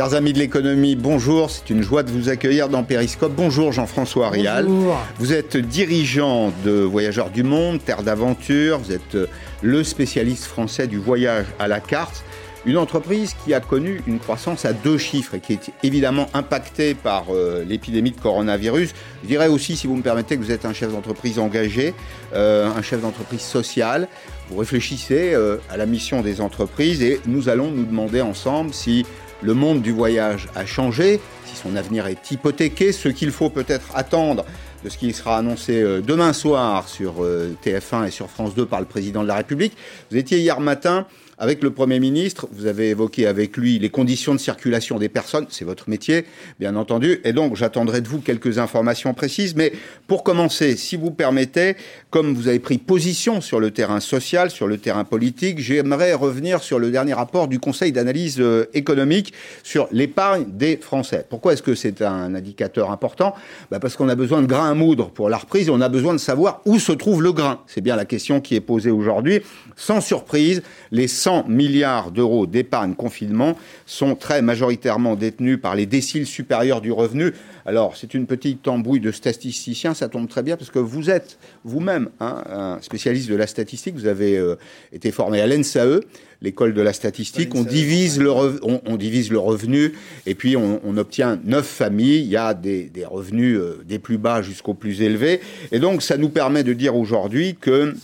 [0.00, 1.50] Chers amis de l'économie, bonjour.
[1.50, 3.34] C'est une joie de vous accueillir dans Périscope.
[3.36, 4.64] Bonjour Jean-François Rial.
[4.64, 4.96] Bonjour.
[5.18, 8.78] Vous êtes dirigeant de Voyageurs du Monde, Terre d'Aventure.
[8.78, 9.18] Vous êtes
[9.60, 12.24] le spécialiste français du voyage à la carte.
[12.66, 16.94] Une entreprise qui a connu une croissance à deux chiffres et qui est évidemment impactée
[16.94, 18.94] par euh, l'épidémie de coronavirus.
[19.22, 21.94] Je dirais aussi, si vous me permettez, que vous êtes un chef d'entreprise engagé,
[22.34, 24.08] euh, un chef d'entreprise social.
[24.50, 29.06] Vous réfléchissez euh, à la mission des entreprises et nous allons nous demander ensemble si
[29.42, 33.90] le monde du voyage a changé, si son avenir est hypothéqué, ce qu'il faut peut-être
[33.94, 34.44] attendre
[34.84, 38.66] de ce qui sera annoncé euh, demain soir sur euh, TF1 et sur France 2
[38.66, 39.76] par le président de la République.
[40.10, 41.06] Vous étiez hier matin
[41.40, 45.46] avec le Premier ministre, vous avez évoqué avec lui les conditions de circulation des personnes,
[45.48, 46.26] c'est votre métier,
[46.60, 49.56] bien entendu, et donc j'attendrai de vous quelques informations précises.
[49.56, 49.72] Mais
[50.06, 51.76] pour commencer, si vous permettez,
[52.10, 56.62] comme vous avez pris position sur le terrain social, sur le terrain politique, j'aimerais revenir
[56.62, 61.24] sur le dernier rapport du Conseil d'analyse euh, économique sur l'épargne des Français.
[61.26, 63.34] Pourquoi est-ce que c'est un indicateur important?
[63.70, 65.88] Bah Parce qu'on a besoin de grains à moudre pour la reprise et on a
[65.88, 67.60] besoin de savoir où se trouve le grain.
[67.66, 69.40] C'est bien la question qui est posée aujourd'hui.
[69.80, 73.56] Sans surprise, les 100 milliards d'euros d'épargne confinement
[73.86, 77.32] sont très majoritairement détenus par les déciles supérieurs du revenu.
[77.64, 81.38] Alors, c'est une petite embrouille de statisticiens, ça tombe très bien parce que vous êtes
[81.64, 84.56] vous-même hein, un spécialiste de la statistique, vous avez euh,
[84.92, 86.00] été formé à l'ENSAE,
[86.42, 89.94] l'école de la statistique, on divise, le on, on, divise le revenu
[90.26, 93.98] et puis on, on, obtient neuf familles, il y a des, des revenus euh, des
[93.98, 95.40] plus bas jusqu'aux plus élevés.
[95.72, 97.94] Et donc, ça nous permet de dire aujourd'hui que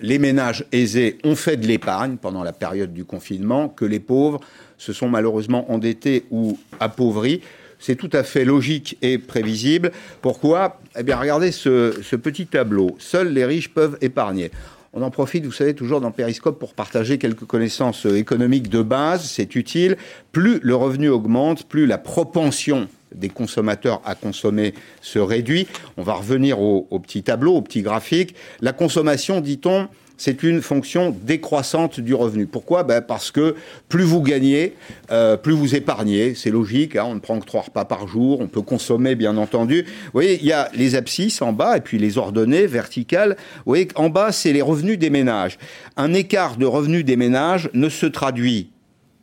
[0.00, 4.40] les ménages aisés ont fait de l'épargne pendant la période du confinement, que les pauvres
[4.76, 7.40] se sont malheureusement endettés ou appauvris.
[7.78, 9.92] C'est tout à fait logique et prévisible.
[10.20, 10.80] Pourquoi?
[10.98, 12.96] Eh bien, regardez ce, ce, petit tableau.
[12.98, 14.50] Seuls les riches peuvent épargner.
[14.92, 19.24] On en profite, vous savez, toujours dans Périscope pour partager quelques connaissances économiques de base.
[19.24, 19.96] C'est utile.
[20.32, 25.66] Plus le revenu augmente, plus la propension des consommateurs à consommer se réduit.
[25.96, 28.34] On va revenir au, au petit tableau, au petit graphique.
[28.60, 29.88] La consommation, dit-on,
[30.18, 32.46] c'est une fonction décroissante du revenu.
[32.46, 32.82] Pourquoi?
[32.82, 33.54] Ben Parce que
[33.88, 34.74] plus vous gagnez,
[35.12, 36.34] euh, plus vous épargnez.
[36.34, 39.36] C'est logique, hein, on ne prend que trois repas par jour, on peut consommer bien
[39.36, 39.84] entendu.
[39.84, 43.36] Vous voyez, il y a les abscisses en bas et puis les ordonnées verticales.
[43.58, 45.56] Vous voyez, en bas, c'est les revenus des ménages.
[45.96, 48.70] Un écart de revenus des ménages ne se traduit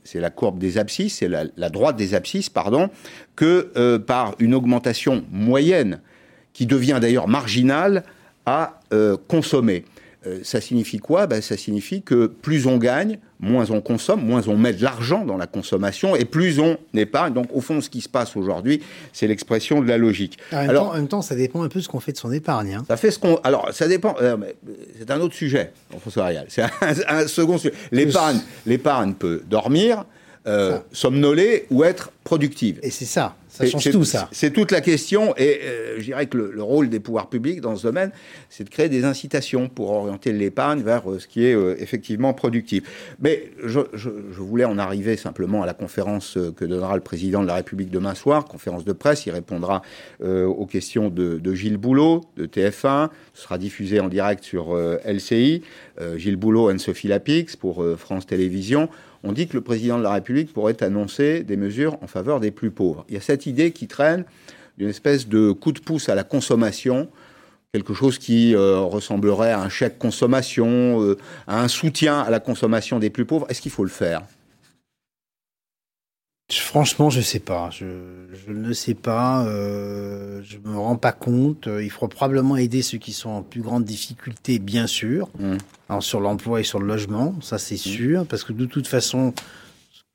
[0.05, 2.89] c'est la courbe des abscisses, c'est la, droite des abscisses, pardon,
[3.35, 5.99] que euh, par une augmentation moyenne,
[6.53, 8.03] qui devient d'ailleurs marginale,
[8.45, 9.83] à euh, consommer.
[10.27, 11.27] Euh, ça signifie quoi?
[11.27, 15.25] Ben, Ça signifie que plus on gagne, moins on consomme, moins on met de l'argent
[15.25, 17.33] dans la consommation et plus on épargne.
[17.33, 18.81] Donc au fond, ce qui se passe aujourd'hui,
[19.13, 20.37] c'est l'expression de la logique.
[20.51, 22.11] En même, alors, temps, en même temps, ça dépend un peu de ce qu'on fait
[22.11, 22.75] de son épargne.
[22.75, 22.85] Hein.
[22.87, 23.35] Ça fait ce qu'on.
[23.43, 24.15] Alors ça dépend.
[24.21, 24.37] Euh,
[24.97, 26.45] c'est un autre sujet, François Arial.
[26.49, 26.69] C'est un,
[27.07, 27.73] un, second sujet.
[27.91, 30.05] L'épargne, l'épargne peut dormir,
[30.47, 32.79] euh, somnoler ou être productive.
[32.83, 33.35] Et c'est ça.
[33.55, 34.27] Ça change tout, ça.
[34.33, 35.33] C'est toute la question.
[35.37, 38.11] Et euh, je dirais que le, le, rôle des pouvoirs publics dans ce domaine,
[38.49, 42.33] c'est de créer des incitations pour orienter l'épargne vers euh, ce qui est euh, effectivement
[42.33, 43.15] productif.
[43.19, 47.41] Mais je, je, je, voulais en arriver simplement à la conférence que donnera le président
[47.41, 49.25] de la République demain soir, conférence de presse.
[49.25, 49.81] Il répondra
[50.21, 53.09] aux questions de, de, Gilles Boulot, de TF1.
[53.33, 55.61] Ce sera diffusé en direct sur LCI.
[56.17, 58.89] Gilles Boulot, Anne-Sophie Lapix pour France Télévisions
[59.25, 62.51] on dit que le président de la République pourrait annoncer des mesures en faveur des
[62.51, 63.05] plus pauvres.
[63.09, 64.23] Il y a cette idée qui traîne
[64.77, 67.09] d'une espèce de coup de pouce à la consommation,
[67.73, 72.39] quelque chose qui euh, ressemblerait à un chèque consommation, euh, à un soutien à la
[72.39, 73.47] consommation des plus pauvres.
[73.49, 74.21] Est-ce qu'il faut le faire?
[76.51, 77.69] Franchement, je ne sais pas.
[77.71, 77.85] Je,
[78.33, 79.45] je, ne sais pas.
[79.45, 81.67] Euh, je me rends pas compte.
[81.81, 85.57] Il faut probablement aider ceux qui sont en plus grande difficulté, bien sûr, mmh.
[85.89, 87.77] Alors, sur l'emploi et sur le logement, ça c'est mmh.
[87.77, 89.33] sûr, parce que de toute façon,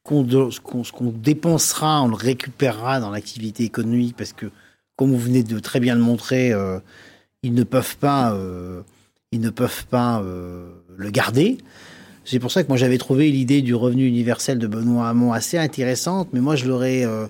[0.09, 4.47] ce qu'on qu qu dépensera, on le récupérera dans l'activité économique, parce que,
[4.97, 6.79] comme vous venez de très bien le montrer, euh,
[7.43, 8.83] ils ne peuvent pas, euh,
[9.33, 11.59] ils ne peuvent pas euh, le garder.
[12.25, 15.59] C'est pour ça que moi j'avais trouvé l'idée du revenu universel de Benoît Hamon assez
[15.59, 17.27] intéressante, mais moi je l'aurais, euh,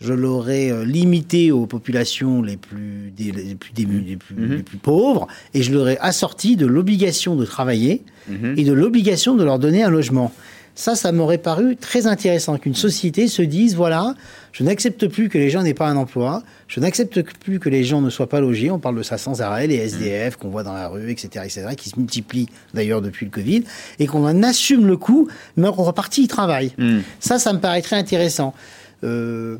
[0.00, 4.54] je l'aurais euh, limité aux populations les plus, des, les plus les plus, mmh.
[4.56, 8.54] les plus pauvres, et je l'aurais assorti de l'obligation de travailler mmh.
[8.56, 10.32] et de l'obligation de leur donner un logement.
[10.76, 14.14] Ça, ça m'aurait paru très intéressant qu'une société se dise voilà,
[14.52, 17.82] je n'accepte plus que les gens n'aient pas un emploi, je n'accepte plus que les
[17.82, 18.70] gens ne soient pas logés.
[18.70, 20.36] On parle de ça sans arrêt, les SDF mmh.
[20.38, 23.64] qu'on voit dans la rue, etc., etc., qui se multiplient d'ailleurs depuis le Covid,
[23.98, 26.72] et qu'on en assume le coût, mais qu'on repartit y travaille.
[26.76, 26.98] Mmh.
[27.20, 28.52] Ça, ça me paraît très intéressant.
[29.02, 29.56] Euh,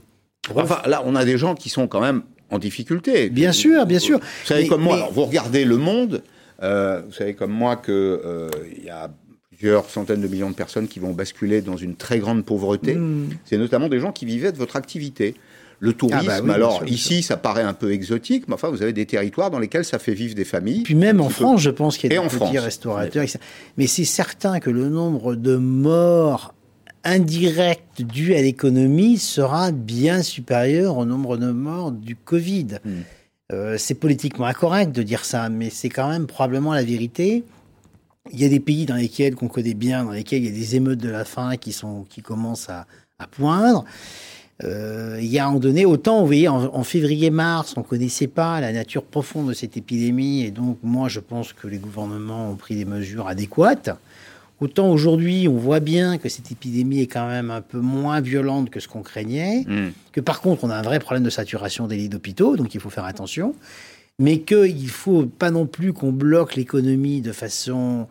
[0.54, 3.30] enfin, là, on a des gens qui sont quand même en difficulté.
[3.30, 4.18] Bien sûr, bien sûr.
[4.18, 5.14] Vous savez mais, comme moi, mais...
[5.14, 6.22] vous regardez le monde,
[6.62, 8.20] euh, vous savez comme moi que
[8.70, 9.10] il euh, y a
[9.58, 12.94] plusieurs centaines de millions de personnes qui vont basculer dans une très grande pauvreté.
[12.94, 13.30] Mmh.
[13.44, 15.34] C'est notamment des gens qui vivaient de votre activité.
[15.78, 18.94] Le tourisme, ah bah alors ici, ça paraît un peu exotique, mais enfin, vous avez
[18.94, 20.84] des territoires dans lesquels ça fait vivre des familles.
[20.84, 23.26] Puis même en France, je pense qu'il y a des petits restaurateurs.
[23.76, 26.54] Mais c'est certain que le nombre de morts
[27.04, 32.78] indirectes dues à l'économie sera bien supérieur au nombre de morts du Covid.
[32.82, 32.90] Hmm.
[33.52, 37.44] Euh, c'est politiquement incorrect de dire ça, mais c'est quand même probablement la vérité.
[38.32, 40.58] Il y a des pays dans lesquels qu'on connaît bien, dans lesquels il y a
[40.58, 42.86] des émeutes de la faim qui sont qui commencent à,
[43.18, 43.84] à poindre.
[44.64, 48.60] Euh, il y a un donné, autant, vous voyez, en, février-mars, on ne connaissait pas
[48.60, 52.56] la nature profonde de cette épidémie, et donc moi, je pense que les gouvernements ont
[52.56, 53.90] pris des mesures adéquates.
[54.58, 58.70] Autant aujourd'hui, on voit bien que cette épidémie est quand même un peu moins violente
[58.70, 59.90] que ce qu'on craignait, hmm.
[60.12, 62.80] que par contre, on a un vrai problème de saturation des lits d'hôpitaux, donc il
[62.80, 63.54] faut faire attention,
[64.18, 68.06] mais qu'il ne faut pas non plus qu'on bloque l'économie de façon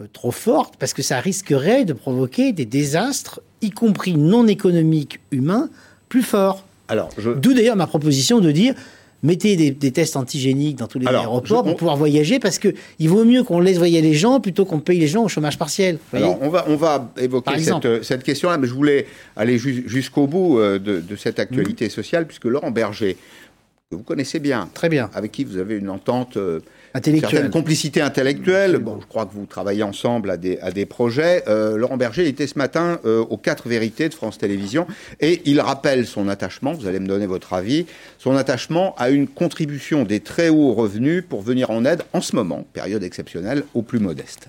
[0.00, 5.20] euh, trop forte, parce que ça risquerait de provoquer des désastres, y compris non économiques,
[5.30, 5.68] humains,
[6.08, 6.64] plus forts.
[6.88, 8.74] Alors, D'où d'ailleurs ma proposition de dire
[9.22, 13.24] mettez des, tests antigéniques dans tous les aéroports pour pouvoir voyager, parce que il vaut
[13.24, 15.98] mieux qu'on laisse voyager les gens plutôt qu'on paye les gens au chômage partiel.
[16.12, 19.06] Alors, on va, on va évoquer cette, cette question-là, mais je voulais
[19.36, 21.90] aller jusqu'au bout euh, de, cette actualité mhm.
[21.90, 23.16] sociale, puisque Laurent Berger,
[23.92, 26.60] que vous connaissez bien, très bien, avec qui vous avez une entente euh,
[26.94, 28.78] certaine complicité intellectuelle.
[28.78, 31.44] Bon, je crois que vous travaillez ensemble à des, à des projets.
[31.46, 34.86] Euh, Laurent Berger était ce matin euh, aux quatre vérités de France Télévisions
[35.20, 37.84] et il rappelle son attachement, vous allez me donner votre avis,
[38.18, 42.34] son attachement à une contribution des très hauts revenus pour venir en aide en ce
[42.34, 44.48] moment, période exceptionnelle, aux plus modestes.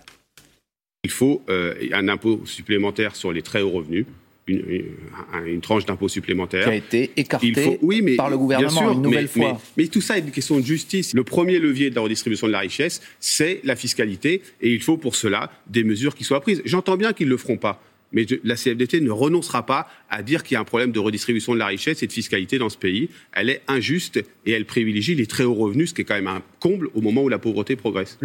[1.03, 4.05] Il faut euh, un impôt supplémentaire sur les très hauts revenus
[4.47, 6.65] une, tranche d'impôt supplémentaire.
[6.65, 7.79] Qui a été écartée
[8.17, 9.59] par le gouvernement une nouvelle fois.
[9.77, 11.13] Mais, tout ça est une question de justice.
[11.13, 14.41] Le premier levier de la redistribution de la richesse, c'est la fiscalité.
[14.61, 16.61] Et il faut pour cela des mesures qui soient prises.
[16.65, 17.81] J'entends bien qu'ils ne le feront pas.
[18.11, 21.53] Mais la CFDT ne renoncera pas à dire qu'il y a un problème de redistribution
[21.53, 23.09] de la richesse et de fiscalité dans ce pays.
[23.33, 26.27] Elle est injuste et elle privilégie les très hauts revenus, ce qui est quand même
[26.27, 28.19] un comble au moment où la pauvreté progresse.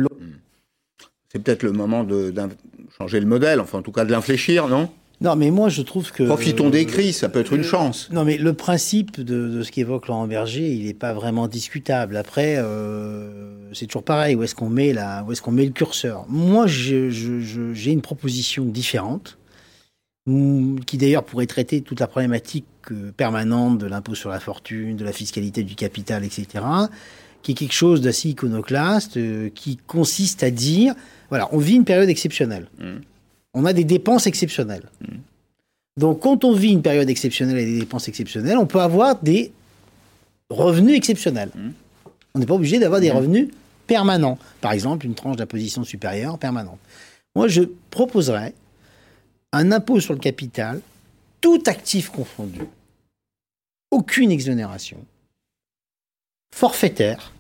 [1.33, 2.43] C'est peut-être le moment de, de
[2.99, 4.91] changer le modèle, enfin en tout cas de l'infléchir, non?
[5.21, 6.23] Non, mais moi je trouve que.
[6.23, 8.09] Profitons des crises, ça peut être une chance.
[8.13, 12.17] Non, mais le principe de, ce qu'évoque Laurent Berger, il n'est pas vraiment discutable.
[12.17, 14.37] Après, euh, c'est toujours pareil.
[14.37, 16.25] Où est-ce qu'on met la, où est-ce qu'on met le curseur?
[16.29, 19.39] Moi, j'ai une proposition différente,
[20.27, 24.97] mm, qui d'ailleurs pourrait traiter toute la problématique euh, permanente de l'impôt sur la fortune,
[24.97, 26.65] de la fiscalité du capital, etc.
[27.43, 30.95] Qui est quelque chose d'assez iconoclaste, euh, qui consiste à dire,
[31.29, 32.69] voilà, on vit une période exceptionnelle.
[32.79, 32.99] Mmh
[33.59, 34.89] on a des dépenses exceptionnelles.
[35.97, 39.51] Donc, quand on vit une période exceptionnelle et des dépenses exceptionnelles, on peut avoir des
[40.49, 41.51] revenus exceptionnels.
[42.35, 43.17] On n'est pas obligé d'avoir des hmm.
[43.17, 43.49] revenus
[43.89, 44.39] permanents.
[44.61, 46.79] Par exemple, une tranche d'imposition supérieure permanente.
[47.35, 48.55] Moi, je proposerais
[49.53, 50.81] un impôt sur le capital,
[51.41, 52.61] tout actif confondu,
[53.91, 54.99] aucune exonération,
[56.55, 57.33] forfaitaire,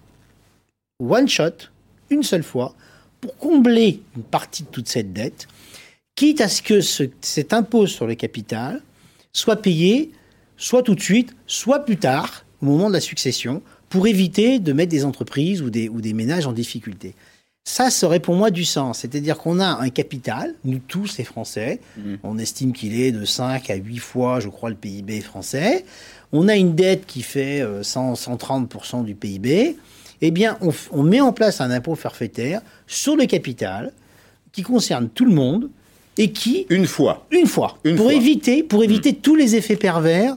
[0.99, 1.69] one shot,
[2.11, 2.75] une seule fois,
[3.21, 5.47] pour combler une partie de toute cette dette
[6.19, 8.83] quitte à ce que cet impôt sur le capital
[9.33, 10.11] soit payé
[10.57, 14.73] soit tout de suite, soit plus tard, au moment de la succession, pour éviter de
[14.73, 17.15] mettre des entreprises ou des, ou des ménages en difficulté.
[17.63, 18.99] Ça, serait pour moi du sens.
[18.99, 22.15] C'est-à-dire qu'on a un capital, nous tous les Français, mmh.
[22.25, 25.85] on estime qu'il est de 5 à 8 fois, je crois, le PIB français.
[26.33, 29.77] On a une dette qui fait 100, euh, 130% du PIB.
[30.21, 33.93] Eh bien, on, on met en place un impôt forfaitaire sur le capital
[34.51, 35.71] qui concerne tout le monde,
[36.19, 39.17] et qui une fois une fois pour éviter pour éviter mm.
[39.17, 40.37] tous les effets pervers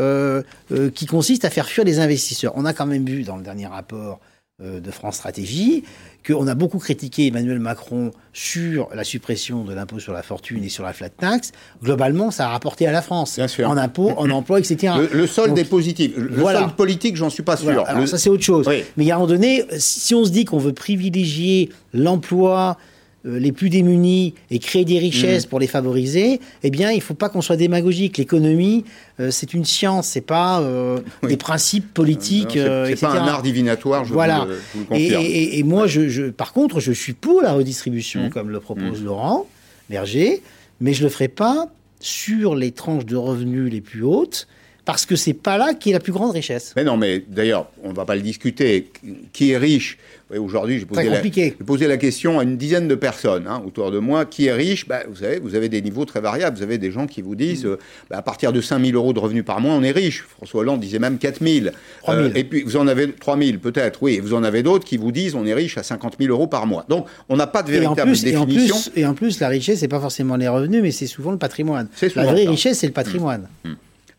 [0.00, 2.52] euh, euh, qui consistent à faire fuir les investisseurs.
[2.54, 4.20] On a quand même vu dans le dernier rapport
[4.62, 5.82] euh, de France Stratégie
[6.24, 10.68] qu'on a beaucoup critiqué Emmanuel Macron sur la suppression de l'impôt sur la fortune et
[10.68, 11.50] sur la flat tax.
[11.82, 14.94] Globalement, ça a rapporté à la France en impôts, en emploi, etc.
[15.12, 16.12] Le, solde est positif.
[16.16, 16.60] Le voilà.
[16.60, 17.84] solde politique, j'en suis pas sûr.
[17.88, 18.70] Alors ça, c'est autre chose.
[18.96, 22.76] Mais à un moment donné, si on se dit qu'on veut privilégier l'emploi,
[23.24, 25.48] les plus démunis et créer des richesses mmh.
[25.48, 28.18] pour les favoriser, eh bien, il ne faut pas qu'on soit démagogique.
[28.18, 28.84] L'économie,
[29.20, 32.52] euh, c'est une science, c'est pas euh, des principes politiques.
[32.52, 34.46] c'est pas un art divinatoire, je voilà.
[34.74, 38.30] vous, le, Et, moi, je, par contre, je suis pour la redistribution, mmh.
[38.30, 39.04] comme le propose mmh.
[39.04, 39.46] Laurent
[39.90, 40.42] Berger,
[40.80, 41.68] mais je le ferai pas
[42.00, 44.46] sur les tranches de revenus les plus hautes,
[44.84, 46.72] parce que c'est pas là qu'est la plus grande richesse.
[46.74, 48.90] Mais non, mais d'ailleurs, on ne va pas le discuter.
[49.32, 49.98] Qui est riche
[50.36, 51.22] Aujourd'hui, j'ai posé, la,
[51.64, 54.26] posé la question à une dizaine de personnes hein, autour de moi.
[54.26, 56.54] Qui est riche bah, Vous savez, vous avez des niveaux très variables.
[56.56, 57.68] Vous avez des gens qui vous disent, mm.
[57.68, 57.76] euh,
[58.10, 60.26] bah, à partir de 5 000 euros de revenus par mois, on est riche.
[60.28, 61.68] François Hollande disait même 4 000.
[62.08, 64.20] Euh, et puis, vous en avez 3 000 peut-être, oui.
[64.20, 66.66] Vous en avez d'autres qui vous disent, on est riche à 50 000 euros par
[66.66, 66.84] mois.
[66.90, 68.36] Donc, on n'a pas de véritable définition.
[68.36, 71.06] Et en, plus, et en plus, la richesse, c'est pas forcément les revenus, mais c'est
[71.06, 71.88] souvent le patrimoine.
[72.14, 73.48] La vraie richesse, c'est le patrimoine.
[73.64, 73.70] Mm.
[73.70, 73.76] Mm.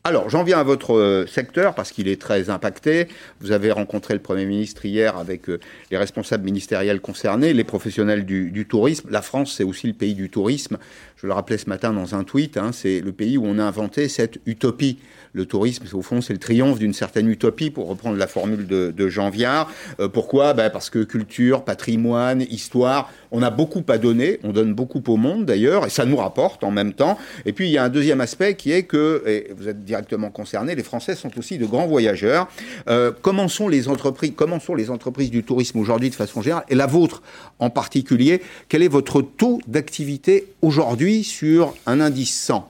[0.09, 3.07] Alors, j'en viens à votre euh, secteur parce qu'il est très impacté.
[3.41, 5.59] Vous avez rencontré le Premier ministre hier avec euh,
[5.91, 9.07] les responsables ministériels concernés, les professionnels du, tourisme.
[9.11, 10.79] La France, c'est aussi le pays du tourisme.
[11.17, 13.63] Je le rappelais ce matin dans un tweet, hein, c'est le pays où on a
[13.63, 14.97] inventé cette utopie
[15.33, 19.09] le tourisme, au fond, c'est le triomphe d'une certaine utopie, pour reprendre la formule de,
[19.09, 19.71] Jean Viard.
[19.99, 20.53] Euh, pourquoi?
[20.53, 25.17] Ben Parce que culture, patrimoine, histoire, on a beaucoup à donner, on donne beaucoup au
[25.17, 27.17] monde d'ailleurs, et ça nous rapporte en même temps.
[27.45, 30.29] Et puis il y a un deuxième aspect qui est que, et vous êtes directement
[30.29, 32.47] concerné, les Français sont aussi de grands voyageurs.
[32.87, 36.65] Euh, comment sont les entreprises, comment sont les entreprises du tourisme aujourd'hui de façon générale,
[36.69, 37.21] et la vôtre
[37.59, 38.41] en particulier?
[38.67, 42.69] Quel est votre taux d'activité aujourd'hui sur un indice 100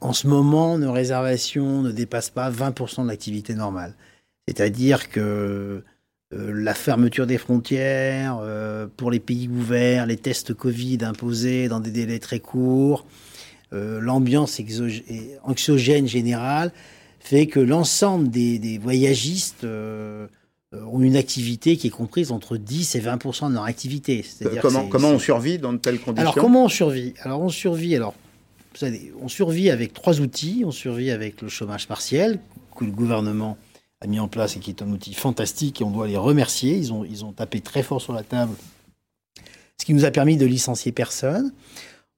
[0.00, 3.94] en ce moment, nos réservations ne dépassent pas 20% de l'activité normale.
[4.46, 5.82] C'est-à-dire que
[6.34, 11.80] euh, la fermeture des frontières, euh, pour les pays ouverts, les tests Covid imposés dans
[11.80, 13.06] des délais très courts,
[13.74, 14.60] euh, l'ambiance
[15.42, 16.72] anxiogène générale
[17.20, 23.48] fait que l'ensemble des, voyagistes ont une activité qui est comprise entre 10 et 20%
[23.48, 24.24] de leur activité.
[24.60, 26.20] comment, comment on survit dans de telles conditions?
[26.20, 27.14] Alors comment on survit?
[27.22, 28.14] Alors on survit alors
[29.22, 30.62] on survit avec trois outils.
[30.66, 32.40] On survit avec le chômage partiel
[32.76, 33.56] que le gouvernement
[34.00, 36.76] a mis en place et qui est un outil fantastique et on doit les remercier.
[36.76, 38.54] Ils ont, ils ont tapé très fort sur la table,
[39.78, 41.52] ce qui nous a permis de licencier personne.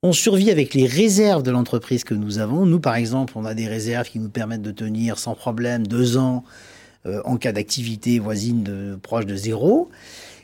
[0.02, 2.66] On survit avec les réserves de l'entreprise que nous avons.
[2.66, 6.16] Nous, par exemple, on a des réserves qui nous permettent de tenir sans problème deux
[6.16, 6.44] ans
[7.06, 9.90] euh, en cas d'activité voisine de, proche de zéro.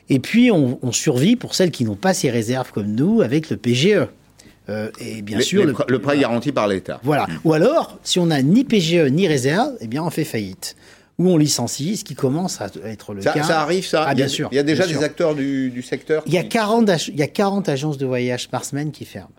[0.09, 3.49] Et puis, on, on survit pour celles qui n'ont pas ces réserves comme nous avec
[3.49, 4.07] le PGE.
[4.69, 6.99] Euh, et bien sûr, le, prêt garanti par l'État.
[7.03, 7.27] Voilà.
[7.43, 10.75] Ou alors, si on n'a ni PGE ni réserve, eh bien, on fait faillite.
[11.19, 13.43] Ou on licencie, ce qui commence à être le cas.
[13.43, 14.49] Ça arrive, ça ah, bien sûr.
[14.51, 17.27] Il y a déjà des acteurs du, secteur il, y a 40, il y a
[17.27, 19.29] 40 agences de voyage par semaine qui ferment.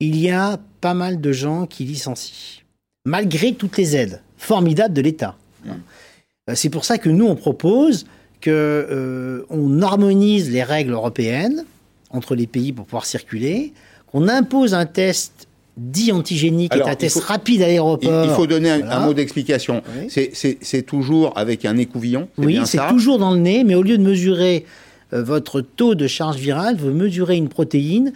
[0.00, 2.62] Il y a pas mal de gens qui licencient,
[3.04, 5.36] malgré toutes les aides formidables de l'État.
[5.66, 8.04] Euh, c'est pour ça que nous, on propose
[8.44, 11.64] qu'on euh, on harmonise les règles européennes
[12.10, 13.72] entre les pays pour pouvoir circuler,
[14.12, 18.24] on impose un test dit antigénique est un test rapide à l'aéroport.
[18.24, 19.82] Il, faut donner un, mot d'explication.
[20.08, 24.02] C'est toujours avec un écouvillon Oui, c'est toujours dans le nez, mais au lieu de
[24.02, 24.64] mesurer
[25.12, 28.12] euh, votre taux de charge virale, vous mesurez une protéine.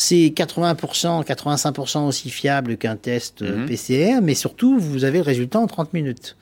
[0.00, 3.66] C'est 80%, 85% aussi fiable qu'un test euh, mhm.
[3.66, 6.36] PCR, mais surtout, vous avez le résultat en 30 minutes.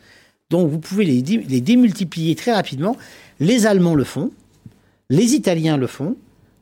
[0.51, 2.99] Donc, vous pouvez les, les démultiplier très rapidement.
[3.41, 4.31] Les Allemands le font,
[5.09, 6.17] les Italiens le font,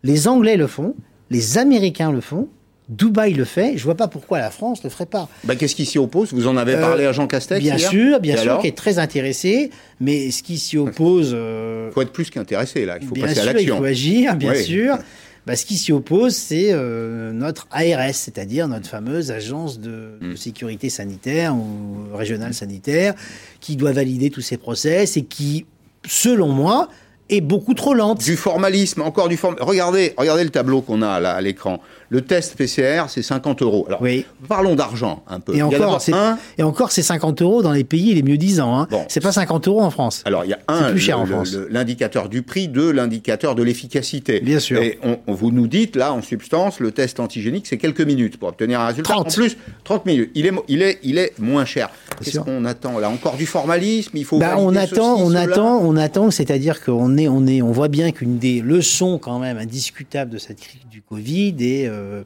[0.05, 0.95] les Anglais le font,
[1.31, 2.49] les Américains le font.
[2.89, 5.29] Dubaï le fait, je vois pas pourquoi la France ne le ferait pas.
[5.43, 6.33] Bah, Qu'est-ce qui s'y oppose?
[6.33, 9.01] Vous en avez parlé euh, à Jean Castex Bien sûr, bien sûr, qui est très
[9.01, 11.31] intéressé, mais ce qui s'y oppose...
[11.31, 13.77] Il euh, faut être plus qu'intéressé, là, il faut passer à l'action.
[13.77, 14.99] Il faut agir, bien sûr.
[15.47, 20.29] Bah, ce qui s'y oppose, c'est euh, notre ARS, c'est-à-dire notre fameuse agence de, de,
[20.29, 20.37] hmm.
[20.37, 23.15] sécurité sanitaire ou régionale sanitaire,
[23.61, 25.67] qui doit valider tous ces process et qui,
[26.07, 26.89] selon moi,
[27.31, 28.23] est beaucoup trop lente.
[28.23, 29.67] Du formalisme, encore du formalisme.
[29.67, 31.81] Regardez, regardez le tableau qu'on a là à l'écran.
[32.11, 33.87] Le test PCR, c'est 50 euros.
[33.89, 34.25] Alors, oui.
[34.47, 35.57] parlons d'argent un peu.
[35.57, 36.13] Et encore, c'est,
[36.59, 38.79] et encore, c'est 50 euros dans les pays les mieux disants.
[38.79, 38.87] Hein.
[38.91, 39.05] Bon.
[39.09, 40.23] C'est pas 50 euros en France.
[40.27, 41.57] Alors, il y a un, plus cher en France.
[41.71, 44.41] l'indicateur du prix, deux, l'indicateur de l'efficacité.
[44.41, 44.81] Bien sûr.
[44.81, 48.51] Et on, vous nous dites, là, en substance, le test antigénique, c'est quelques minutes pour
[48.51, 49.15] obtenir un résultat.
[49.15, 49.27] 30.
[49.27, 50.31] En plus, 30 minutes.
[50.35, 51.91] Il est, il est, il est moins cher.
[52.23, 53.09] Qu'est-ce qu'on attend là?
[53.09, 54.17] Encore du formalisme?
[54.17, 54.39] Il faut.
[54.39, 56.31] Bah, on attend, on attend, on attend.
[56.31, 60.39] C'est-à-dire qu'on est, on est, on voit bien qu'une des leçons quand même indiscutables de
[60.39, 62.23] cette crise du Covid est, euh,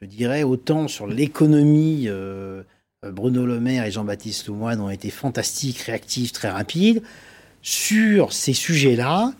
[0.00, 2.04] je dirais, autant sur l'économie.
[2.06, 2.62] Euh,
[3.04, 7.02] Bruno Le Maire et Jean-Baptiste Lemoyne ont été fantastiques, réactifs, très rapides.
[7.62, 9.32] Sur ces sujets-là,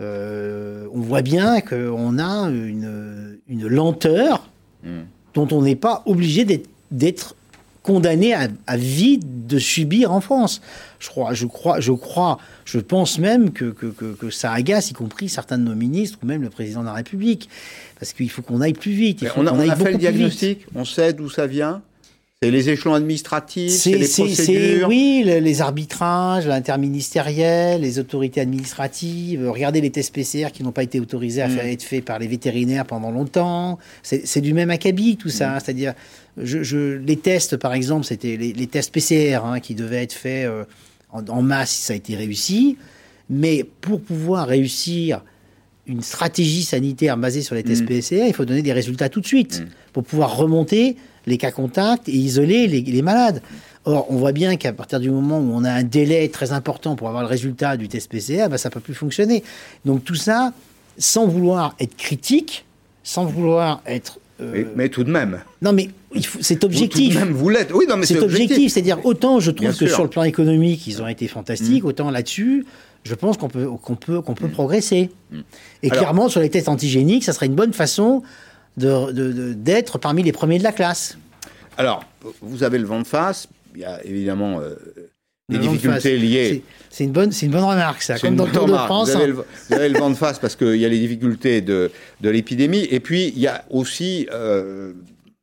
[0.00, 4.50] euh, on voit bien qu'on a une, une lenteur
[4.84, 5.02] hmm.
[5.32, 6.44] dont on n'est pas obligé
[6.90, 7.35] d'être
[7.86, 10.60] condamné à, vie de subir en France.
[10.98, 15.28] Je crois, je crois, je crois, je pense même que, que, ça agace, y compris
[15.28, 17.48] certains de nos ministres ou même le président de la République,
[18.00, 19.24] parce qu'il faut qu'on aille plus vite.
[19.36, 21.80] on a, fait le diagnostic, on sait d'où ça vient.
[22.42, 24.88] C'est les échelons administratifs, c'est les procédures.
[24.88, 29.48] Oui, les arbitrages, l'interministériel, les autorités administratives.
[29.48, 31.50] Regardez les tests PCR qui n'ont pas été autorisés à mm.
[31.52, 33.78] faire être faits par les vétérinaires pendant longtemps.
[34.02, 35.56] C'est du même acabit tout ça.
[35.56, 35.60] Mm.
[35.64, 35.94] C'est-à-dire,
[36.36, 40.64] je, les tests, par exemple, c'était les, tests PCR hein, qui devaient être faits euh,
[41.12, 42.76] en, masse si ça a été réussi.
[43.30, 45.22] Mais pour pouvoir réussir
[45.86, 47.86] une stratégie sanitaire basée sur les tests mm.
[47.86, 49.64] PCR, il faut donner des résultats tout de suite
[49.94, 53.42] pour pouvoir remonter les cas contacts et isoler les, malades.
[53.84, 56.96] Or, on voit bien qu'à partir du moment où on a un délai très important
[56.96, 59.42] pour avoir le résultat du test PCR, ben, ça ne peut plus fonctionner.
[59.84, 60.52] Donc tout ça,
[60.98, 62.64] sans vouloir être critique,
[63.02, 64.18] sans vouloir être...
[64.40, 65.40] Euh, mais, tout de même.
[65.62, 65.88] Non, mais
[66.40, 67.14] c'est objectif.
[67.14, 67.72] Vous, même, vous l'êtes.
[67.72, 68.72] Oui, non, mais c'est objectif.
[68.72, 71.86] C'est-à-dire, autant je trouve que sur le plan économique, ils ont été fantastiques, mm.
[71.86, 72.66] autant là-dessus,
[73.04, 74.50] je pense qu'on peut, qu'on peut, qu'on peut mm.
[74.50, 75.10] progresser.
[75.30, 75.40] Mm.
[75.84, 78.22] Et clairement, sur les tests antigéniques, ça serait une bonne façon
[78.76, 81.16] d'être de, parmi les premiers de la classe.
[81.78, 82.04] Alors,
[82.40, 83.48] vous avez le vent de face.
[83.74, 84.74] Il y a évidemment euh,
[85.48, 86.62] des difficultés liées.
[86.90, 88.18] C'est une, bonne, une bonne remarque, ça.
[88.18, 89.10] Comme dans le Tour de France.
[89.10, 89.16] Vous
[89.74, 91.90] avez, le, vent de face parce qu'il y a les difficultés de,
[92.20, 92.86] de l'épidémie.
[92.90, 94.94] Et puis, il y a aussi euh,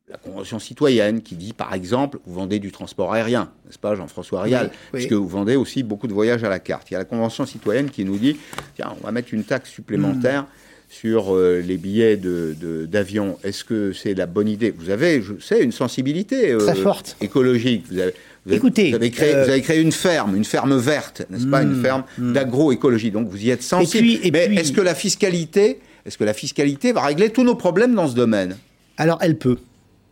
[0.08, 4.42] la Convention citoyenne qui dit, par exemple, vous vendez du transport aérien, n'est-ce pas, Jean-François
[4.42, 4.70] Rial?
[4.92, 6.90] Puisque vous vendez aussi beaucoup de voyages à la carte.
[6.90, 8.36] Il y a la Convention citoyenne qui nous dit,
[8.74, 10.42] tiens, on va mettre une taxe supplémentaire.
[10.42, 10.46] Hmm
[10.94, 13.36] sur euh, les billets d'avion.
[13.42, 14.72] De, Est-ce que c'est la bonne idée?
[14.76, 17.16] Vous avez, je sais, une sensibilité euh, forte.
[17.20, 17.84] écologique.
[17.90, 18.14] Vous avez,
[18.50, 21.78] Écoutez, vous avez, créé, vous avez, créé, une ferme, une ferme verte, n'est-ce pas, une
[21.78, 22.32] hmm, ferme hmm.
[22.34, 23.10] d'agroécologie.
[23.10, 24.06] Donc vous y êtes sensible.
[24.06, 27.54] Et puis, Mais est-ce que la fiscalité, est-ce que la fiscalité va régler tous nos
[27.54, 28.56] problèmes dans ce domaine?
[28.98, 29.58] Alors elle peut,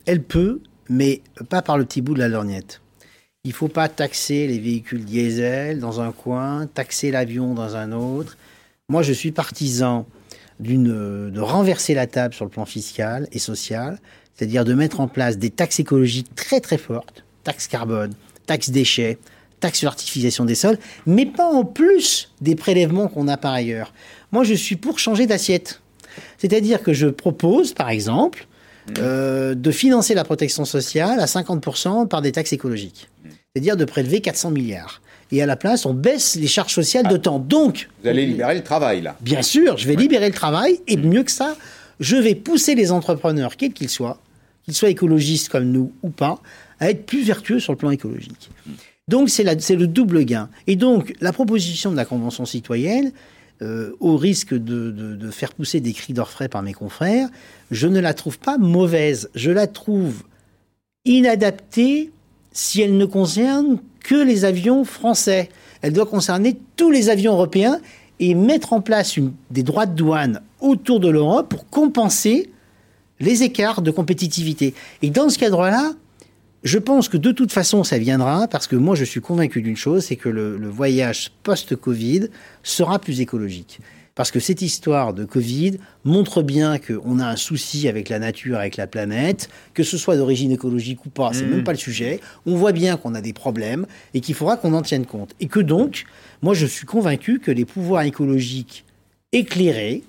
[0.06, 1.20] elle peut, mais
[1.50, 2.80] pas par le petit bout de la lorgnette.
[3.44, 7.92] Il ne faut pas taxer les véhicules diesel dans un coin, taxer l'avion dans un
[7.92, 8.36] autre.
[8.88, 10.06] Moi, je suis partisan
[10.62, 13.98] de renverser la table sur le plan fiscal et social,
[14.34, 18.14] c'est-à-dire de mettre en place des taxes écologiques très très fortes, taxes carbone,
[18.46, 19.18] taxes déchets,
[19.60, 23.92] taxes sur l'artificialisation des sols, mais pas en plus des prélèvements qu'on a par ailleurs.
[24.32, 25.80] Moi, je suis pour changer d'assiette.
[26.38, 28.46] C'est-à-dire que je propose, par exemple,
[28.98, 33.08] euh, de financer la protection sociale à 50% par des taxes écologiques.
[33.24, 35.00] C'est-à-dire de prélever 400 milliards
[35.32, 37.38] et à la place, on baisse les charges sociales de temps.
[37.38, 39.16] Donc, vous allez libérer le travail là.
[39.22, 41.56] Bien sûr, je vais libérer le travail et mieux que ça,
[42.00, 44.18] je vais pousser les entrepreneurs, quels qu'ils soient,
[44.64, 46.40] qu'ils soient écologistes comme nous ou pas,
[46.80, 48.50] à être plus vertueux sur le plan écologique.
[49.08, 50.50] Donc c'est le double gain.
[50.66, 53.12] Et donc la proposition de la Convention citoyenne,
[53.62, 57.28] euh, au risque de, de, faire pousser des cris d'orfraie par mes confrères,
[57.70, 59.30] je ne la trouve pas mauvaise.
[59.34, 60.24] Je la trouve
[61.04, 62.10] inadaptée
[62.52, 65.48] si elle ne concerne que les avions français.
[65.80, 67.80] Elle doit concerner tous les avions européens
[68.20, 69.18] et mettre en place
[69.50, 72.50] des droits de douane autour de l'Europe pour compenser
[73.20, 74.74] les écarts de compétitivité.
[75.02, 75.92] Et dans ce cadre-là,
[76.62, 79.76] je pense que de toute façon, ça viendra, parce que moi, je suis convaincu d'une
[79.76, 82.28] chose, c'est que le voyage post-Covid
[82.62, 83.80] sera plus écologique.
[84.14, 88.58] Parce que cette histoire de Covid montre bien qu'on a un souci avec la nature,
[88.58, 91.50] avec la planète, que ce soit d'origine écologique ou pas, c'est mmh.
[91.50, 92.20] même pas le sujet.
[92.44, 95.34] On voit bien qu'on a des problèmes et qu'il faudra qu'on en tienne compte.
[95.40, 96.04] Et que donc,
[96.42, 98.84] moi je suis convaincu que les pouvoirs écologiques
[99.32, 100.02] éclairés,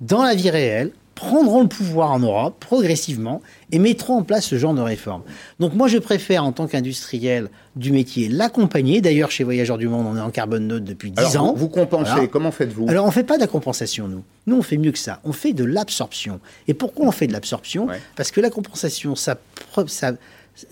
[0.00, 4.58] dans la vie réelle, prendront le pouvoir en Europe progressivement et mettront en place ce
[4.58, 5.22] genre de réforme.
[5.60, 9.00] Donc moi, je préfère, en tant qu'industriel du métier, l'accompagner.
[9.00, 11.54] D'ailleurs, chez Voyageurs du Monde, on est en carbone note depuis 10 ans.
[11.54, 12.86] Vous compensez, comment faites-vous?
[12.88, 14.24] Alors, on ne fait pas de la compensation, nous.
[14.48, 15.20] Nous, on fait mieux que ça.
[15.22, 16.40] On fait de l'absorption.
[16.66, 17.86] Et pourquoi on fait de l'absorption?
[18.16, 19.38] Parce que la compensation, ça,
[19.86, 20.12] ça,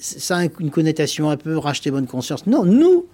[0.01, 2.49] ça a une connotation un peu racheter bonne conscience.
[2.49, 3.07] Non, nous,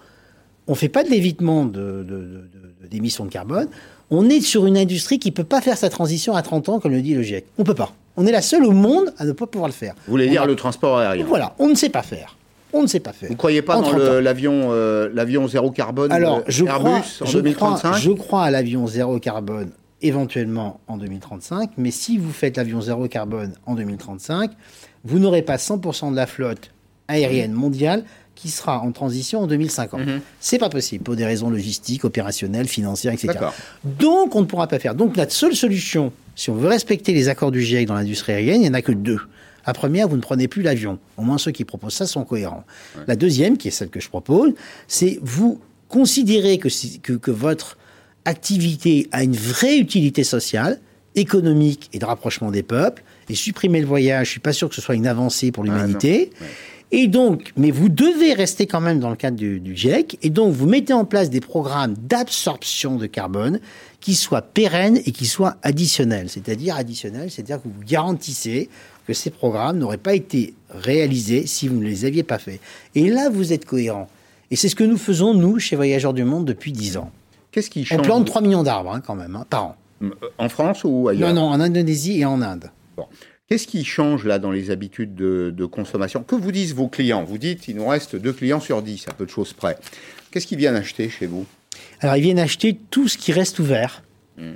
[0.65, 3.69] on ne fait pas de l'évitement d'émissions de, de, de, carbone
[4.11, 6.79] on est sur une industrie qui ne peut pas faire sa transition à 30 ans,
[6.79, 7.45] comme le dit le GIEC.
[7.57, 7.91] On ne peut pas.
[8.15, 9.93] On est la seule au monde à ne pas pouvoir le faire.
[10.05, 11.25] Vous voulez dire le transport aérien?
[11.27, 12.35] Voilà, on ne sait pas faire.
[12.73, 13.27] On ne sait pas faire.
[13.27, 17.25] Vous ne croyez pas dans l'avion euh, l'avion zéro carbone Alors, je Airbus crois, en
[17.25, 19.69] je 2035 crois, Je crois à l'avion zéro carbone
[20.01, 24.51] éventuellement en 2035, mais si vous faites l'avion zéro carbone en 2035,
[25.05, 26.71] vous n'aurez pas 100% de la flotte
[27.07, 28.03] aérienne mondiale
[28.37, 29.99] qui sera en transition en 2050.
[29.99, 30.21] Mhm.
[30.39, 33.33] C'est pas possible pour des raisons logistiques, opérationnelles, financières, etc.
[33.83, 34.93] Donc on ne pourra pas faire.
[34.93, 38.61] Donc la seule solution, si on veut respecter les accords du GIEC dans l'industrie aérienne,
[38.61, 39.19] il n'y en a que deux.
[39.65, 40.99] La première, vous ne prenez plus l'avion.
[41.17, 42.63] Au moins ceux qui proposent ça sont cohérents.
[43.07, 44.53] La deuxième, qui est celle que je propose,
[44.87, 46.69] c'est vous considérez que,
[47.01, 47.77] que, que votre
[48.23, 50.79] activité a une vraie utilité sociale,
[51.15, 54.75] économique et de rapprochement des peuples, et supprimer le voyage, je suis pas sûr que
[54.75, 56.31] ce soit une avancée pour l'humanité.
[56.91, 60.53] Et donc, mais vous devez rester quand même dans le cadre du, GIEC, et donc
[60.53, 63.59] vous mettez en place des programmes d'absorption de carbone
[63.99, 66.29] qui soient pérennes et qui soient additionnels.
[66.29, 68.69] C'est-à-dire additionnels, c'est-à-dire que vous garantissez
[69.05, 72.61] que ces programmes n'auraient pas été réalisés si vous ne les aviez pas faits.
[72.95, 74.07] Et là, vous êtes cohérent.
[74.49, 77.11] Et c'est ce que nous faisons, nous, chez Voyageurs du Monde, depuis 10 ans.
[77.51, 79.75] Qu'est-ce qui change On plante 3 millions d'arbres, hein, quand même, hein, par an.
[80.03, 82.71] Euh, en France ou ailleurs Non, non, en Indonésie et en Inde.
[82.95, 83.07] Bon.
[83.47, 86.23] Qu'est-ce qui change là dans les habitudes de, consommation?
[86.23, 87.23] Que vous disent vos clients?
[87.23, 89.77] Vous dites il nous reste deux clients sur 10, à peu de choses près.
[90.31, 91.45] Qu'est-ce qu'ils viennent acheter chez vous?
[92.01, 94.03] Alors ils viennent acheter tout ce qui reste ouvert.
[94.37, 94.55] Hmm.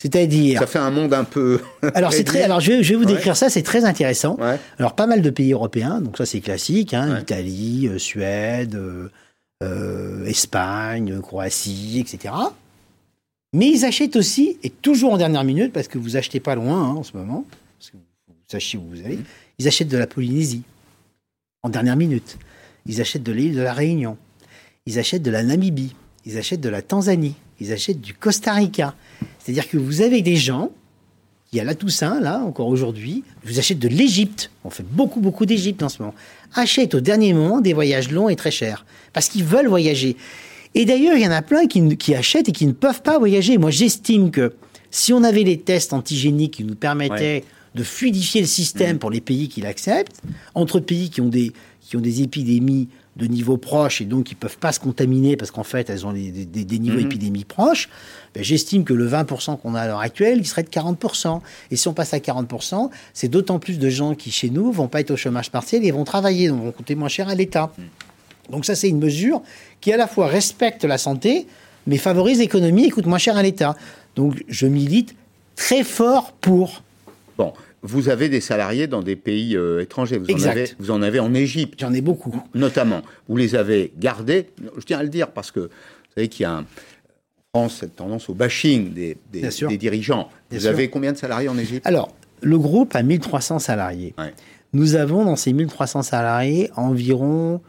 [0.00, 0.60] C'est-à-dire.
[0.60, 1.60] Ça fait un monde un peu.
[1.94, 2.42] alors c'est très.
[2.42, 3.48] Alors je vais, vous décrire ça.
[3.48, 4.38] C'est très intéressant.
[4.78, 6.00] Alors pas mal de pays européens.
[6.00, 6.94] Donc ça c'est classique.
[6.94, 9.10] Hein, Italie, euh, Suède, euh,
[9.62, 12.34] euh, Espagne, Croatie, etc.
[13.52, 16.82] Mais ils achètent aussi et toujours en dernière minute parce que vous achetez pas loin
[16.82, 17.46] hein, en ce moment.
[17.78, 18.02] Parce que vous
[18.48, 19.18] sachez où vous allez.
[19.58, 20.62] Ils achètent de la Polynésie
[21.62, 22.38] en dernière minute.
[22.86, 24.16] Ils achètent de l'île de la Réunion.
[24.86, 25.94] Ils achètent de la Namibie.
[26.24, 27.34] Ils achètent de la Tanzanie.
[27.60, 28.94] Ils achètent du Costa Rica.
[29.38, 30.70] C'est-à-dire que vous avez des gens
[31.50, 34.50] qui, à la Toussaint, là, encore aujourd'hui, vous achètent de l'Égypte.
[34.64, 36.14] On fait beaucoup, beaucoup d'Égypte en ce moment.
[36.54, 38.84] Achètent au dernier moment des voyages longs et très chers.
[39.12, 40.16] Parce qu'ils veulent voyager.
[40.74, 43.58] Et d'ailleurs, il y en a plein qui, achètent et qui ne peuvent pas voyager.
[43.58, 44.54] Moi, j'estime que
[44.90, 47.44] si on avait les tests antigéniques qui nous permettaient
[47.76, 48.98] de fluidifier le système mmh.
[48.98, 50.20] pour les pays qui l'acceptent,
[50.54, 54.34] entre pays qui ont des, qui ont des épidémies de niveau proche et donc qui
[54.34, 57.06] ne peuvent pas se contaminer parce qu'en fait elles ont des, niveaux mmh.
[57.06, 57.88] épidémiques proches,
[58.34, 61.40] ben, j'estime que le 20% qu'on a à l'heure actuelle, il serait de 40%.
[61.70, 64.88] Et si on passe à 40%, c'est d'autant plus de gens qui chez nous vont
[64.88, 67.72] pas être au chômage partiel et vont travailler, donc vont coûter moins cher à l'État.
[67.76, 68.52] Mmh.
[68.52, 69.42] Donc ça c'est une mesure
[69.80, 71.46] qui à la fois respecte la santé,
[71.86, 73.76] mais favorise l'économie et coûte moins cher à l'État.
[74.14, 75.14] Donc je milite
[75.56, 76.82] très fort pour.
[77.36, 77.52] Bon,
[77.86, 80.18] vous avez des salariés dans des pays euh, étrangers.
[80.18, 81.78] Vous en, avez, vous en avez en Égypte.
[81.80, 82.42] J'en ai beaucoup.
[82.54, 83.02] Notamment.
[83.28, 84.48] Vous les avez gardés.
[84.76, 85.68] Je tiens à le dire parce que vous
[86.14, 86.64] savez qu'il y a en
[87.54, 90.28] France cette tendance au bashing des, des, dirigeants.
[90.50, 91.86] vous avez combien de salariés en Égypte?
[91.86, 94.14] Alors, le groupe a 1300 salariés.
[94.72, 97.60] Nous avons dans ces 1300 salariés environ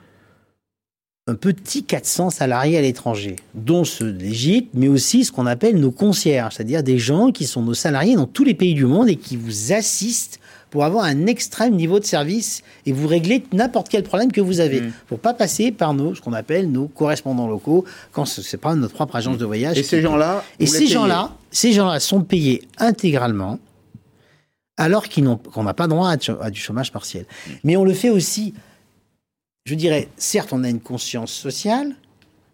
[1.28, 5.92] un petit 400 salariés à l'étranger, dont ceux d'Égypte, mais aussi ce qu'on appelle nos
[5.92, 9.18] concierges, c'est-à-dire des gens qui sont nos salariés dans tous les pays du monde et
[9.18, 14.04] qui vous assistent pour avoir un extrême niveau de service et vous régler n'importe quel
[14.04, 14.94] problème que vous avez, Pour mm.
[15.08, 18.76] pour pas passer par nos, ce qu'on appelle nos correspondants locaux, quand ce n'est pas
[18.76, 19.78] notre propre agence de voyage.
[19.78, 23.60] Et ces gens-là Et ces gens-là, ces gens-là sont payés intégralement,
[24.78, 27.24] alors qu'on n'a pas droit à du chômage partiel.
[27.24, 27.52] Mm.
[27.66, 28.54] Mais on le fait aussi
[29.68, 31.94] je dirais, certes, on a une conscience sociale,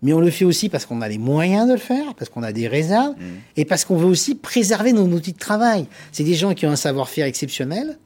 [0.01, 2.41] mais on le fait aussi parce qu'on a les moyens de le faire, parce qu'on
[2.41, 3.23] a des réserves, mmh.
[3.57, 5.85] et parce qu'on veut aussi préserver nos outils de travail.
[6.11, 7.99] C'est des gens qui ont un savoir-faire exceptionnel,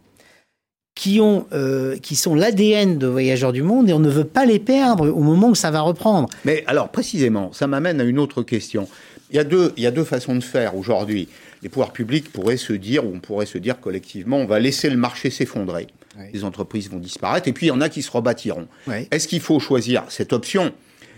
[0.94, 4.46] qui, ont, euh, qui sont l'ADN de Voyageurs du Monde, et on ne veut pas
[4.46, 6.28] les perdre au moment où ça va reprendre.
[6.44, 8.90] Mais alors, précisément, ça m'amène à une autre question.
[9.32, 11.30] Il y a deux, il y a deux façons de faire aujourd'hui.
[11.64, 14.90] Les pouvoirs publics pourraient se dire, ou on pourrait se dire collectivement, on va laisser
[14.90, 15.88] le marché s'effondrer
[16.34, 18.68] les entreprises vont disparaître, et puis il y en a qui se rebâtiront.
[19.12, 20.74] Est-ce qu'il faut choisir cette option,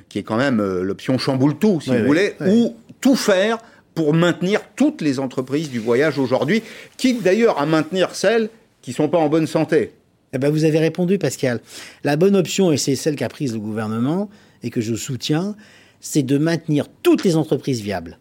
[0.09, 3.57] qui est quand même euh, l'option chamboule tout, si vous voulez, ou tout faire
[3.93, 6.63] pour maintenir toutes les entreprises du voyage aujourd'hui,
[6.97, 8.49] quitte d'ailleurs à maintenir celles
[8.81, 9.91] qui ne sont pas en bonne santé?
[10.31, 11.59] Eh ben vous avez répondu, Pascal.
[12.03, 14.29] La bonne option, et c'est celle qu'a prise le gouvernement,
[14.63, 15.55] et que je soutiens,
[15.99, 18.19] c'est de maintenir toutes les entreprises viables.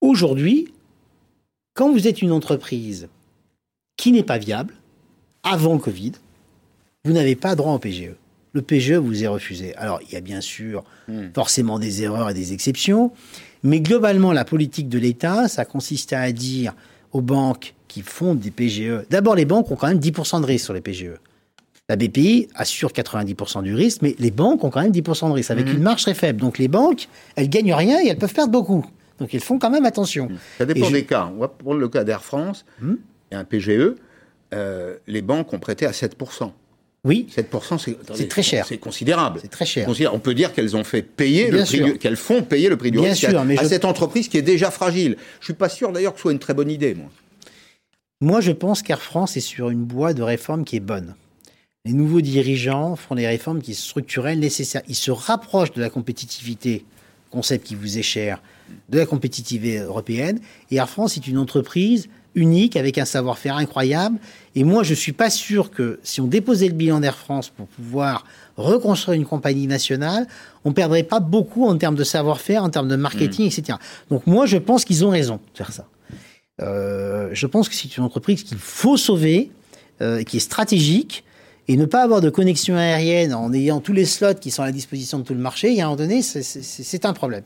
[0.00, 0.72] Aujourd'hui,
[1.74, 3.08] quand vous êtes une entreprise
[3.96, 4.74] qui n'est pas viable,
[5.42, 6.12] avant le Covid,
[7.04, 8.14] vous n'avez pas droit au PGE.
[8.52, 9.74] Le PGE vous est refusé.
[9.76, 11.28] Alors, il y a bien sûr hmm.
[11.34, 13.12] forcément des erreurs et des exceptions,
[13.62, 16.74] mais globalement, la politique de l'État, ça consiste à dire
[17.12, 19.06] aux banques qui font des PGE.
[19.08, 21.12] D'abord, les banques ont quand même 10% de risque sur les PGE.
[21.88, 25.50] La BPI assure 90% du risque, mais les banques ont quand même 10% de risque,
[25.50, 25.76] avec hmm.
[25.76, 26.40] une marge très faible.
[26.40, 28.86] Donc les banques, elles gagnent rien et elles peuvent perdre beaucoup.
[29.18, 30.28] Donc elles font quand même attention.
[30.58, 31.30] Ça dépend des cas.
[31.34, 32.64] On va prendre le cas d'Air France.
[32.80, 32.94] Hmm.
[33.30, 33.94] Il y a un PGE.
[34.52, 36.52] Euh, les banques ont prêté à 7%.
[37.04, 37.28] Oui.
[37.34, 37.78] 7%,
[38.14, 38.66] c'est très cher.
[38.66, 39.40] C'est considérable.
[39.40, 39.88] C'est très cher.
[40.12, 42.98] On peut dire qu'elles ont fait payer le prix qu'elles font payer le prix du
[42.98, 45.16] risque à, cette entreprise qui est déjà fragile.
[45.40, 47.08] Je suis pas sûr d'ailleurs que ce soit une très bonne idée, moi.
[48.22, 51.14] Moi, je pense qu'Air France est sur une voie de réforme qui est bonne.
[51.86, 54.82] Les nouveaux dirigeants font des réformes qui sont structurelles nécessaires.
[54.88, 56.84] Ils se rapprochent de la compétitivité,
[57.30, 58.42] concept qui vous est cher,
[58.90, 60.38] de la compétitivité européenne.
[60.70, 64.18] Et Air France est une entreprise unique, avec un savoir-faire incroyable.
[64.54, 67.48] Et moi, je ne suis pas sûr que si on déposait le bilan d'Air France
[67.48, 68.24] pour pouvoir
[68.56, 70.26] reconstruire une compagnie nationale,
[70.64, 73.48] on perdrait pas beaucoup en termes de savoir-faire, en termes de marketing, mm.
[73.48, 73.78] etc.
[74.10, 75.86] Donc moi, je pense qu'ils ont raison de faire ça.
[76.62, 79.50] Euh, je pense que c'est une entreprise qu'il faut sauver,
[80.02, 81.24] euh, qui est stratégique,
[81.68, 84.66] et ne pas avoir de connexion aérienne en ayant tous les slots qui sont à
[84.66, 87.44] la disposition de tout le marché, il y a un moment donné, c'est un problème.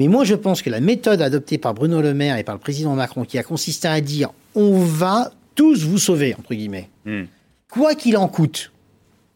[0.00, 2.58] Mais moi, je pense que la méthode adoptée par Bruno Le Maire et par le
[2.58, 6.88] président Macron, qui a consisté à dire on va tous vous sauver, entre guillemets.
[7.04, 7.24] Hmm.
[7.70, 8.72] Quoi qu'il en coûte.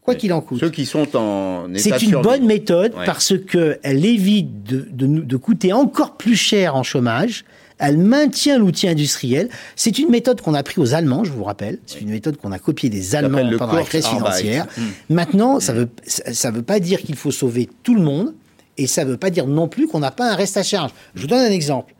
[0.01, 0.59] Quoi qu'il en coûte.
[0.59, 6.17] Ceux qui sont en C'est une bonne méthode parce qu'elle évite de, de, coûter encore
[6.17, 7.45] plus cher en chômage.
[7.77, 9.49] Elle maintient l'outil industriel.
[9.75, 11.77] C'est une méthode qu'on a pris aux Allemands, je vous rappelle.
[11.85, 14.65] C'est une méthode qu'on a copiée des Allemands pendant la crise financière.
[14.75, 15.13] Hmm.
[15.13, 18.33] Maintenant, ça veut, ça veut pas dire qu'il faut sauver tout le monde.
[18.77, 20.91] Et ça ne veut pas dire non plus qu'on n'a pas un reste à charge.
[21.13, 21.93] Je vous donne un exemple.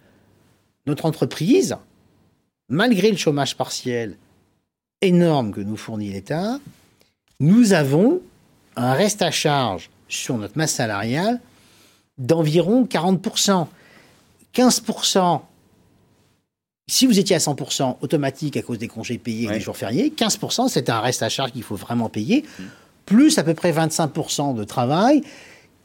[0.86, 1.78] Notre entreprise,
[2.70, 4.18] malgré le chômage partiel
[5.02, 6.60] énorme que nous fournit l'État,
[7.40, 8.22] nous avons
[8.76, 11.40] un reste à charge sur notre masse salariale
[12.18, 13.68] d'environ 40%.
[14.54, 15.42] 15%,
[16.88, 20.14] si vous étiez à 100% automatique à cause des congés payés et des jours fériés,
[20.16, 22.46] 15% c'est un reste à charge qu'il faut vraiment payer,
[23.06, 25.24] plus à peu près 25% de travail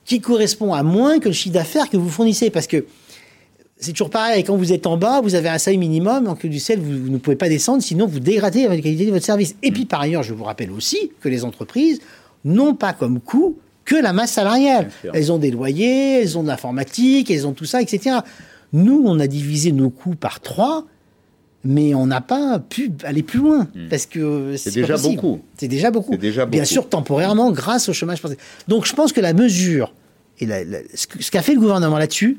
[0.05, 2.51] qui correspond à moins que le chiffre d'affaires que vous fournissez.
[2.51, 2.85] Parce que
[3.81, 6.61] c'est toujours pareil, quand vous êtes en bas, vous avez un seuil minimum, donc du
[6.61, 9.57] ciel, vous, ne pouvez pas descendre, sinon vous dégradez la qualité de votre service.
[9.63, 12.01] Et puis par ailleurs, je vous rappelle aussi que les entreprises
[12.45, 14.91] n'ont pas comme coût que la masse salariale.
[15.15, 18.19] Elles ont des loyers, elles ont de l'informatique, elles ont tout ça, etc.
[18.73, 20.85] Nous, on a divisé nos coûts par trois,
[21.65, 23.89] mais on n'a pas pu aller plus loin hmm.
[23.89, 25.41] parce que c'est déjà beaucoup.
[25.57, 26.17] C'est déjà beaucoup.
[26.17, 28.21] Bien sûr, temporairement, grâce au chômage.
[28.69, 29.93] Donc, je pense que la mesure
[30.41, 30.47] et
[30.95, 32.39] ce qu'a fait le gouvernement là-dessus,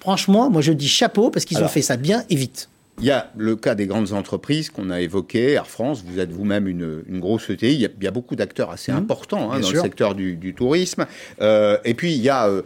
[0.00, 2.68] franchement, moi je dis chapeau parce qu'ils ont fait ça bien et vite.
[2.98, 6.32] Il y a le cas des grandes entreprises qu'on a évoqué, Air France, vous êtes
[6.32, 8.96] vous-même une, grosse ETI, il y a, beaucoup d'acteurs assez mmh.
[8.96, 11.06] importants hein, dans le secteur du, tourisme.
[11.42, 12.62] Euh, et puis il y a euh,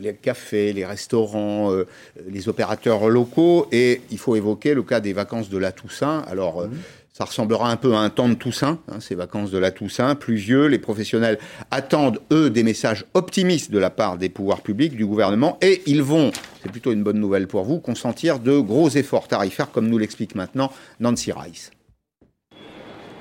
[0.00, 1.86] les cafés, les restaurants, euh,
[2.26, 6.24] les opérateurs locaux, et il faut évoquer le cas des vacances de la Toussaint.
[6.26, 6.70] Alors, mmh.
[7.16, 10.14] Ça ressemblera un peu à un temps de Toussaint, hein, ces vacances de la Toussaint,
[10.16, 10.66] pluvieux.
[10.66, 11.38] Les professionnels
[11.70, 16.02] attendent, eux, des messages optimistes de la part des pouvoirs publics, du gouvernement, et ils
[16.02, 16.30] vont,
[16.62, 20.34] c'est plutôt une bonne nouvelle pour vous, consentir de gros efforts tarifaires, comme nous l'explique
[20.34, 21.70] maintenant Nancy Rice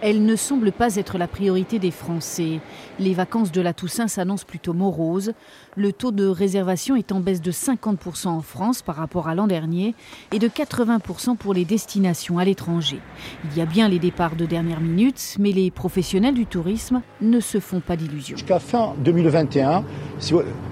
[0.05, 2.59] elle ne semble pas être la priorité des Français.
[2.99, 5.33] Les vacances de la Toussaint s'annoncent plutôt moroses.
[5.75, 9.47] Le taux de réservation est en baisse de 50% en France par rapport à l'an
[9.47, 9.95] dernier
[10.31, 12.99] et de 80% pour les destinations à l'étranger.
[13.45, 17.39] Il y a bien les départs de dernière minute, mais les professionnels du tourisme ne
[17.39, 18.37] se font pas d'illusions.
[18.37, 19.83] Jusqu'à fin 2021,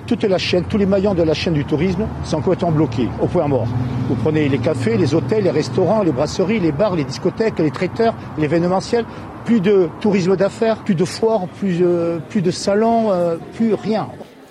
[0.05, 3.25] toute la chaîne, tous les maillons de la chaîne du tourisme sont complètement bloqués, au
[3.25, 3.67] point mort.
[4.09, 7.71] Vous prenez les cafés, les hôtels, les restaurants, les brasseries, les bars, les discothèques, les
[7.71, 9.05] traiteurs, l'événementiel
[9.45, 14.09] plus de tourisme d'affaires, plus de foires, plus de, plus de salons, euh, plus rien.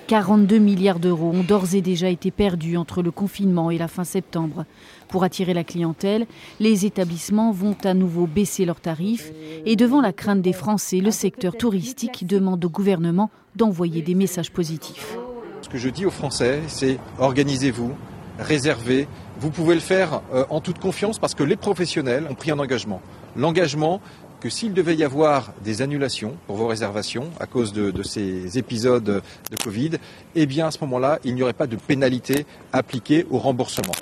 [0.08, 4.04] 42 milliards d'euros ont d'ores et déjà été perdus entre le confinement et la fin
[4.04, 4.66] septembre.
[5.08, 6.26] Pour attirer la clientèle,
[6.60, 9.32] les établissements vont à nouveau baisser leurs tarifs
[9.64, 14.50] et devant la crainte des Français, le secteur touristique demande au gouvernement d'envoyer des messages
[14.50, 15.16] positifs.
[15.62, 17.92] Ce que je dis aux Français, c'est organisez-vous,
[18.38, 19.08] réservez.
[19.38, 22.58] Vous pouvez le faire euh, en toute confiance parce que les professionnels ont pris un
[22.58, 23.00] engagement.
[23.36, 24.00] L'engagement,
[24.42, 29.04] que s'il devait y avoir des annulations pour vos réservations à cause de, ces épisodes
[29.04, 29.92] de Covid,
[30.34, 33.92] eh bien à ce moment-là, il n'y aurait pas de pénalité appliquée au remboursement.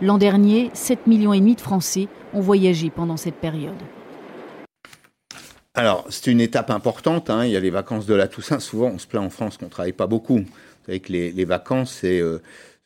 [0.00, 3.76] L'an dernier, 7 millions et demi de Français ont voyagé pendant cette période.
[5.74, 7.28] Alors, c'est une étape importante.
[7.28, 7.44] Hein.
[7.44, 8.58] Il y a les vacances de la Toussaint.
[8.58, 10.38] Souvent, on se plaint en France qu'on ne travaille pas beaucoup.
[10.38, 12.40] Vous savez que les, vacances, c'est euh,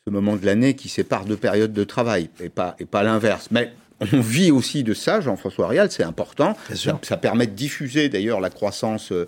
[0.05, 3.49] ce moment de l'année qui sépare deux périodes de travail et pas, et pas l'inverse.
[3.53, 6.57] Mais on vit aussi de ça, Jean-François Rial, c'est important.
[6.75, 9.27] Ça, permet de diffuser d'ailleurs la croissance euh,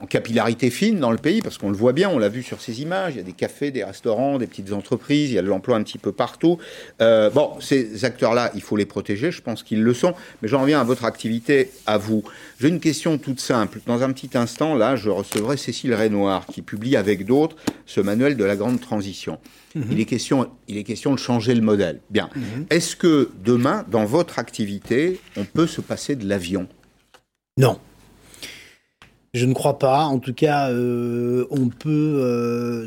[0.00, 2.60] en capillarité fine dans le pays, parce qu'on le voit bien, on l'a vu sur
[2.60, 5.42] ces images, il y a des cafés, des restaurants, des petites entreprises, il y a
[5.42, 6.58] de l'emploi un petit peu partout.
[7.02, 10.62] Euh, bon, ces acteurs-là, il faut les protéger, je pense qu'ils le sont, mais j'en
[10.62, 12.24] reviens à votre activité, à vous.
[12.58, 13.80] J'ai une question toute simple.
[13.86, 18.36] Dans un petit instant, là, je recevrai Cécile Renoir, qui publie avec d'autres ce manuel
[18.36, 19.38] de la grande transition.
[19.74, 19.84] Mhm.
[19.90, 22.00] Il, est question, il est question de changer le modèle.
[22.08, 22.30] Bien.
[22.34, 22.66] Mhm.
[22.70, 26.66] Est-ce que demain, dans votre activité, on peut se passer de l'avion?
[27.58, 27.78] Non.
[29.32, 30.04] Je ne crois pas.
[30.04, 32.86] En tout cas, euh, on peut, euh,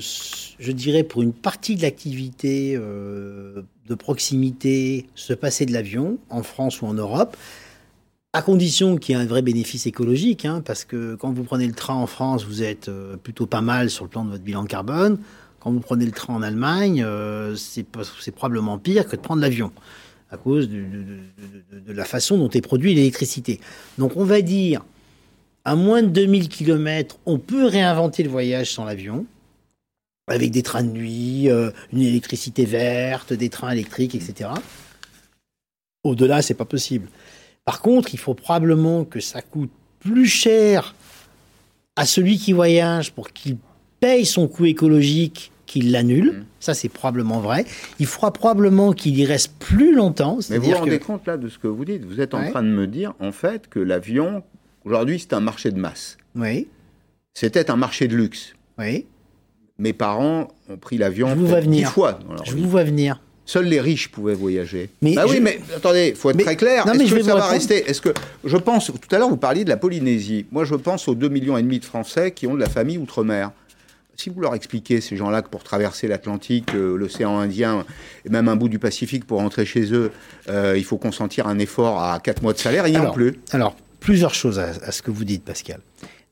[0.59, 6.43] je dirais, pour une partie de l'activité euh, de proximité, se passer de l'avion, en
[6.43, 7.37] France ou en Europe,
[8.33, 11.67] à condition qu'il y ait un vrai bénéfice écologique, hein, parce que quand vous prenez
[11.67, 14.65] le train en France, vous êtes plutôt pas mal sur le plan de votre bilan
[14.65, 15.19] carbone.
[15.61, 17.05] Quand vous prenez le train en Allemagne,
[17.55, 17.85] c'est
[18.35, 19.71] probablement pire que de prendre l'avion
[20.31, 20.83] à cause de,
[21.71, 23.59] de, la façon dont est produite l'électricité.
[23.99, 24.83] Donc on va dire
[25.65, 29.25] à moins de 2000 km, on peut réinventer le voyage sans l'avion,
[30.27, 34.49] avec des trains de nuit, euh, une électricité verte, des trains électriques, etc.
[36.03, 37.07] Au-delà, c'est pas possible.
[37.65, 40.95] Par contre, il faut probablement que ça coûte plus cher
[41.95, 43.57] à celui qui voyage pour qu'il
[43.99, 46.31] paye son coût écologique qu'il l'annule.
[46.31, 46.45] Mmh.
[46.59, 47.65] Ça, c'est probablement vrai.
[47.99, 50.39] Il faudra probablement qu'il y reste plus longtemps.
[50.49, 52.63] Mais vous vous rendez compte là de ce que vous dites Vous êtes en train
[52.63, 54.43] de me dire, en fait, que l'avion,
[54.85, 56.17] aujourd'hui, c'est un marché de masse.
[56.35, 56.67] Oui.
[57.33, 58.53] C'était un marché de luxe.
[58.77, 59.05] Oui.
[59.77, 62.19] Mes parents ont pris l'avion dix fois.
[62.45, 63.19] Je vous vois venir.
[63.45, 64.89] Seuls les riches pouvaient voyager.
[65.01, 66.87] Mais bah oui, mais attendez, il faut être très clair.
[66.87, 67.89] Est-ce que ça va rester?
[67.89, 68.13] Est-ce que
[68.45, 70.45] je pense tout à l'heure vous parliez de la Polynésie.
[70.51, 72.97] Moi, je pense aux 2 millions et demi de Français qui ont de la famille
[72.97, 73.51] outre-mer.
[74.15, 77.83] Si vous leur expliquez ces gens-là que pour traverser l'Atlantique, euh, l'océan Indien
[78.25, 80.11] et même un bout du Pacifique pour rentrer chez eux,
[80.49, 83.39] euh, il faut consentir un effort à 4 mois de salaire, il n'y en plus.
[83.51, 85.79] Alors, plusieurs choses à, ce que vous dites, Pascal.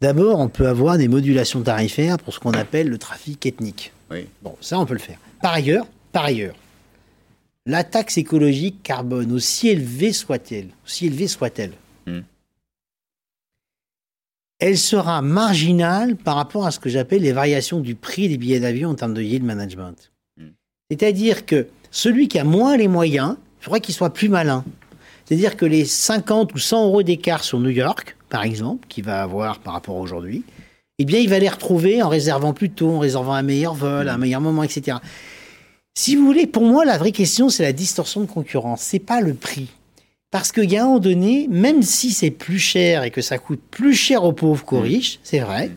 [0.01, 3.93] D'abord, on peut avoir des modulations tarifaires pour ce qu'on appelle le trafic ethnique.
[4.11, 4.27] Oui.
[4.43, 5.17] Bon, ça, on peut le faire.
[5.41, 6.55] Par ailleurs, par ailleurs,
[7.65, 11.71] la taxe écologique carbone, aussi élevée soit-elle, aussi élevée soit-elle,
[12.07, 12.19] hmm.
[14.59, 18.59] elle sera marginale par rapport à ce que j'appelle les variations du prix des billets
[18.59, 20.11] d'avion en termes de yield management.
[20.37, 20.49] Hmm.
[20.89, 24.65] C'est-à-dire que celui qui a moins les moyens, il faudrait qu'il soit plus malin.
[25.25, 29.21] C'est-à-dire que les 50 ou 100 euros d'écart sur New York, par exemple, qu'il va
[29.21, 30.43] avoir par rapport à aujourd'hui,
[30.99, 34.07] eh bien, il va les retrouver en réservant plus tôt, en réservant un meilleur vol,
[34.07, 34.97] un meilleur moment, etc.
[35.95, 38.81] Si vous voulez, pour moi, la vraie question, c'est la distorsion de concurrence.
[38.81, 39.67] C'est pas le prix.
[40.31, 43.37] Parce qu'il y a un moment donné, même si c'est plus cher et que ça
[43.37, 44.83] coûte plus cher aux pauvres qu'aux mmh.
[44.83, 45.71] riches, c'est vrai,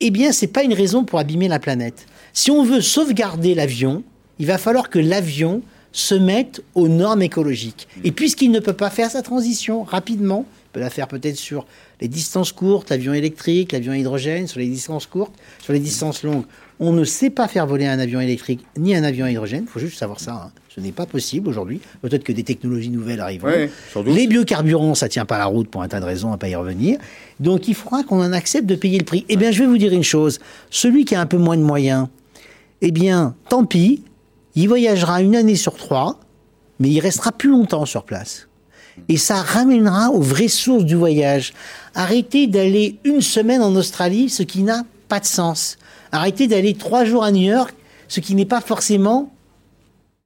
[0.00, 2.06] eh bien, c'est pas une raison pour abîmer la planète.
[2.32, 4.04] Si on veut sauvegarder l'avion,
[4.38, 7.88] il va falloir que l'avion se mette aux normes écologiques.
[7.96, 8.00] Mmh.
[8.04, 11.66] Et puisqu'il ne peut pas faire sa transition rapidement, il peut la faire peut-être sur
[12.00, 16.44] les distances courtes, l'avion électrique, l'avion hydrogène, sur les distances courtes, sur les distances longues.
[16.78, 19.64] On ne sait pas faire voler un avion électrique ni un avion hydrogène.
[19.64, 20.44] Il faut juste savoir ça.
[20.46, 20.52] Hein.
[20.74, 21.80] Ce n'est pas possible aujourd'hui.
[22.00, 23.68] Peut-être que des technologies nouvelles arriveront.
[24.06, 26.54] les biocarburants, ça tient pas la route pour un tas de raisons, à pas y
[26.54, 26.98] revenir.
[27.40, 29.26] Donc il faudra qu'on en accepte de payer le prix.
[29.28, 30.38] Eh bien, je vais vous dire une chose.
[30.70, 32.06] Celui qui a un peu moins de moyens,
[32.80, 34.04] eh bien, tant pis.
[34.54, 36.20] Il voyagera une année sur trois,
[36.78, 38.48] mais il restera plus longtemps sur place.
[39.08, 41.52] Et ça ramènera aux vraies sources du voyage.
[41.94, 45.78] Arrêtez d'aller une semaine en Australie, ce qui n'a pas de sens.
[46.12, 47.74] Arrêtez d'aller trois jours à New York,
[48.08, 49.32] ce qui n'est pas forcément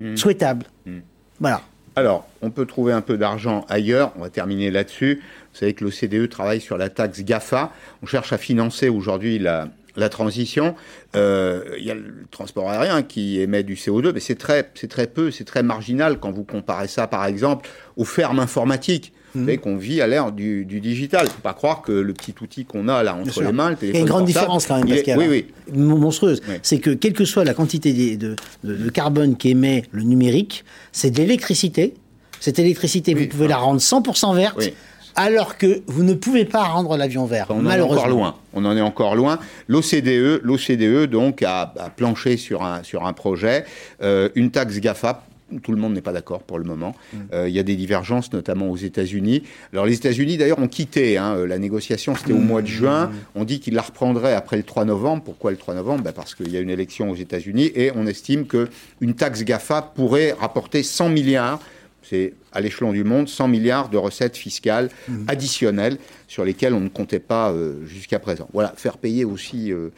[0.00, 0.16] hmm.
[0.16, 0.66] souhaitable.
[0.87, 1.00] Hmm.
[1.40, 1.62] Voilà.
[1.96, 4.12] Alors, on peut trouver un peu d'argent ailleurs.
[4.16, 5.22] On va terminer là-dessus.
[5.52, 7.70] Vous savez que l'OCDE travaille sur la taxe GAFA.
[8.02, 10.74] On cherche à financer aujourd'hui la, la transition.
[11.16, 14.88] Euh, il y a le transport aérien qui émet du CO2, mais c'est très, c'est
[14.88, 19.12] très peu, c'est très marginal quand vous comparez ça, par exemple, aux fermes informatiques.
[19.35, 21.22] Vous savez qu'on vit à l'ère du, digital.
[21.24, 23.70] Il ne faut pas croire que le petit outil qu'on a là entre les mains,
[23.70, 25.18] le téléphone Il y a une grande différence quand même, Pascal.
[25.18, 25.46] oui, oui.
[25.76, 26.40] Monstrueuse.
[26.62, 31.16] C'est que quelle que soit la quantité de, de, carbone qu'émet le numérique, c'est de
[31.16, 31.94] l'électricité.
[32.38, 34.70] Cette électricité, vous pouvez la rendre 100% verte
[35.16, 37.46] alors que vous ne pouvez pas rendre l'avion vert.
[37.50, 38.37] On en est encore loin.
[38.53, 39.38] On en est encore loin.
[39.68, 43.64] L'OCDE, l'OCDE donc a, planché sur un sur un projet,
[44.03, 45.24] euh, une taxe Gafa.
[45.62, 46.96] Tout le monde n'est pas d'accord pour le moment.
[47.12, 47.16] Mm.
[47.33, 49.42] Euh, il y a des divergences, notamment aux États-Unis.
[49.72, 52.16] Alors les États-Unis, d'ailleurs, ont quitté hein, euh, la négociation.
[52.16, 53.07] C'était au mois de juin.
[53.07, 53.12] Mm.
[53.37, 55.22] On dit qu'ils la reprendraient après le 3 novembre.
[55.22, 56.03] Pourquoi le 3 novembre?
[56.03, 59.92] Ben, Parce qu'il y a une élection aux États-Unis et on estime qu'une taxe GAFA
[59.94, 61.61] pourrait rapporter 100 milliards
[62.09, 65.25] c'est à l'échelon du monde 100 milliards de recettes fiscales mmh.
[65.29, 68.49] additionnelles sur lesquelles on ne comptait pas euh, jusqu'à présent.
[68.53, 69.73] Voilà, faire payer aussi.
[69.73, 69.90] Euh,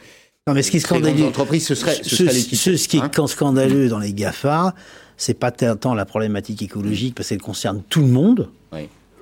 [0.47, 3.27] non, mais ce qui est scandaleux, ce serait, ce, ce, qui est hein.
[3.27, 4.73] scandaleux dans les Gafa,
[5.17, 8.49] c'est pas tant la problématique écologique parce qu'elle concerne tout le monde.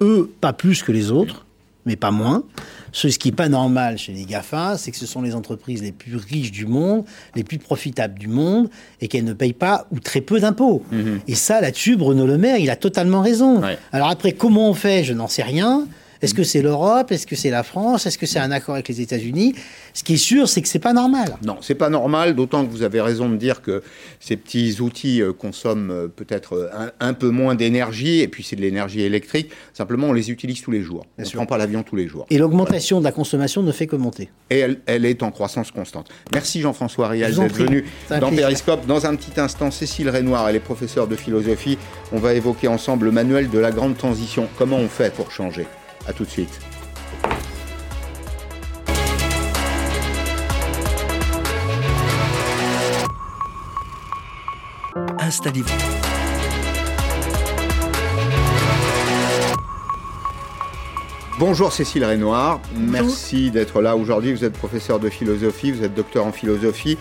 [0.02, 1.46] Eux, pas plus que les autres,
[1.86, 2.44] mais pas moins.
[2.92, 5.92] Ce qui n'est pas normal chez les GAFA, c'est que ce sont les entreprises les
[5.92, 8.70] plus riches du monde, les plus profitables du monde,
[9.02, 10.84] et qu'elles ne payent pas ou très peu d'impôts.
[10.92, 11.20] Mhm.
[11.28, 13.62] Et ça, là-dessus, Bruno Le Maire, il a totalement raison.
[13.92, 15.04] Alors après, comment on fait?
[15.04, 15.86] Je n'en sais rien.
[16.22, 17.12] Est-ce que c'est l'Europe?
[17.12, 18.06] Est-ce que c'est la France?
[18.06, 19.56] Est-ce que c'est un accord avec les États-Unis?
[19.94, 21.38] Ce qui est sûr, c'est que c'est pas normal.
[21.44, 23.84] Non, c'est pas normal, d'autant que vous avez raison de dire que
[24.20, 28.56] ces petits outils euh, consomment euh, peut-être euh, un, peu moins d'énergie, et puis c'est
[28.56, 29.52] de l'énergie électrique.
[29.74, 31.06] Simplement, on les utilise tous les jours.
[31.18, 32.26] on ne prend pas l'avion tous les jours.
[32.30, 34.30] Et l'augmentation de la consommation ne fait que monter.
[34.50, 36.10] Et elle, est en croissance constante.
[36.34, 38.86] Merci Jean-François Rial d'être venu dans Périscope.
[38.86, 41.78] Dans un petit instant, Cécile Renoir, elle est professeure de philosophie.
[42.12, 44.48] On va évoquer ensemble le manuel de la grande transition.
[44.58, 45.66] Comment on fait pour changer?
[46.08, 46.60] A tout de suite.
[55.20, 56.06] Installez-vous.
[61.38, 64.32] Bonjour Cécile Renoir, merci d'être là aujourd'hui.
[64.32, 66.98] Vous êtes professeur de philosophie, vous êtes docteur en philosophie.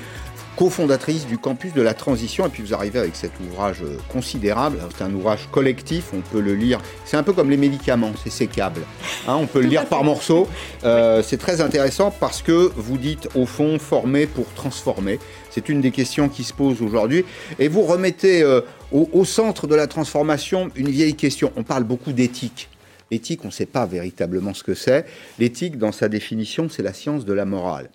[0.56, 2.46] Cofondatrice du campus de la transition.
[2.46, 4.78] Et puis vous arrivez avec cet ouvrage euh, considérable.
[4.96, 6.80] C'est un ouvrage collectif, on peut le lire.
[7.04, 8.82] C'est un peu comme les médicaments, c'est sécable.
[9.26, 10.48] Hein, on peut le lire par morceaux.
[10.84, 15.18] Euh, c'est très intéressant parce que vous dites au fond former pour transformer.
[15.50, 17.24] C'est une des questions qui se posent aujourd'hui.
[17.58, 18.60] Et vous remettez euh,
[18.92, 21.52] au, au centre de la transformation une vieille question.
[21.56, 22.68] On parle beaucoup d'éthique.
[23.10, 25.04] L'éthique, on ne sait pas véritablement ce que c'est.
[25.38, 27.90] L'éthique, dans sa définition, c'est la science de la morale.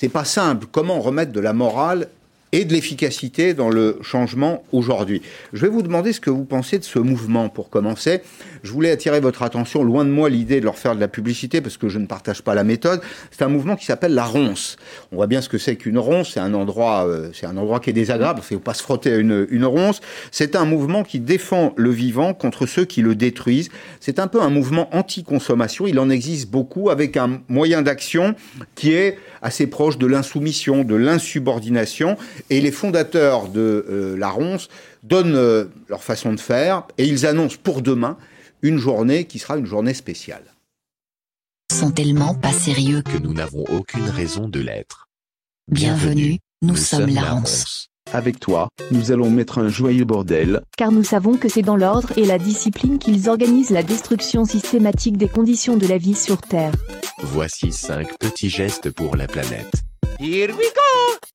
[0.00, 0.66] C'est pas simple.
[0.70, 2.08] Comment remettre de la morale
[2.52, 5.22] et de l'efficacité dans le changement aujourd'hui.
[5.52, 8.22] Je vais vous demander ce que vous pensez de ce mouvement pour commencer.
[8.62, 11.60] Je voulais attirer votre attention, loin de moi l'idée de leur faire de la publicité
[11.60, 13.00] parce que je ne partage pas la méthode.
[13.30, 14.76] C'est un mouvement qui s'appelle la ronce.
[15.12, 16.32] On voit bien ce que c'est qu'une ronce.
[16.34, 18.40] C'est un endroit, euh, c'est un endroit qui est désagréable.
[18.50, 20.00] Il ne faut pas se frotter à une, une ronce.
[20.30, 23.70] C'est un mouvement qui défend le vivant contre ceux qui le détruisent.
[24.00, 25.86] C'est un peu un mouvement anti-consommation.
[25.86, 28.34] Il en existe beaucoup avec un moyen d'action
[28.74, 32.16] qui est assez proche de l'insoumission, de l'insubordination.
[32.50, 34.68] Et les fondateurs de euh, la Ronce
[35.02, 38.16] donnent euh, leur façon de faire et ils annoncent pour demain
[38.62, 40.44] une journée qui sera une journée spéciale.
[41.72, 45.08] Sont tellement pas sérieux que nous n'avons aucune raison de l'être.
[45.70, 47.88] Bienvenue, nous, sommes la Ronce.
[48.12, 50.62] Avec toi, nous allons mettre un joyeux bordel.
[50.78, 55.18] Car nous savons que c'est dans l'ordre et la discipline qu'ils organisent la destruction systématique
[55.18, 56.72] des conditions de la vie sur Terre.
[57.18, 59.72] Voici cinq petits gestes pour la planète.
[60.18, 61.28] Here we go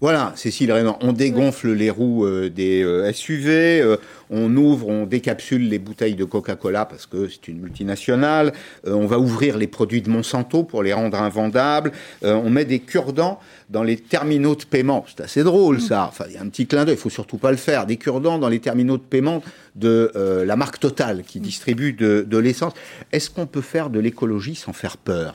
[0.00, 3.96] voilà, Cécile Raymond, on dégonfle les roues euh, des euh, SUV, euh,
[4.30, 8.54] on ouvre, on décapsule les bouteilles de Coca-Cola parce que c'est une multinationale,
[8.86, 11.92] on va ouvrir les produits de Monsanto pour les rendre invendables,
[12.22, 15.04] on met des cure-dents dans les terminaux de paiement.
[15.08, 17.38] C'est assez drôle ça, enfin il y a un petit clin d'œil, il faut surtout
[17.38, 19.42] pas le faire, des cure-dents dans les terminaux de paiement
[19.74, 20.12] de
[20.46, 22.72] la marque Total qui distribue de, de l'essence.
[23.12, 25.34] Est-ce qu'on peut faire de l'écologie sans faire peur?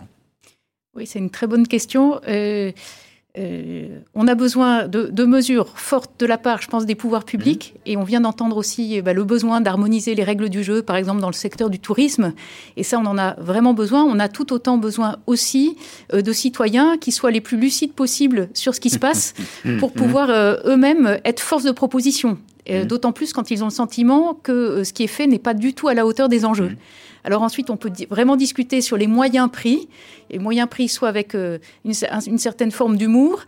[0.96, 2.22] Oui, c'est une très bonne question.
[3.38, 7.74] Euh, on a besoin de, mesures fortes de la part, je pense, des pouvoirs publics.
[7.76, 7.82] Mhm.
[7.86, 11.22] Et on vient d'entendre aussi bah, le besoin d'harmoniser les règles du jeu, par exemple
[11.22, 12.34] dans le secteur du tourisme.
[12.78, 14.04] Et ça, on en a vraiment besoin.
[14.04, 15.76] On a tout autant besoin aussi
[16.14, 19.34] euh, de citoyens qui soient les plus lucides possibles sur ce qui se passe
[19.80, 22.38] pour pouvoir euh, eux-mêmes être force de proposition.
[22.88, 25.76] D'autant plus quand ils ont le sentiment que ce qui est fait n'est pas du
[25.76, 26.72] tout à la hauteur des enjeux.
[27.26, 29.90] Alors ensuite, on peut vraiment discuter sur les moyens pris,
[30.30, 33.42] et moyens pris soit avec euh, une, certaine forme d'humour,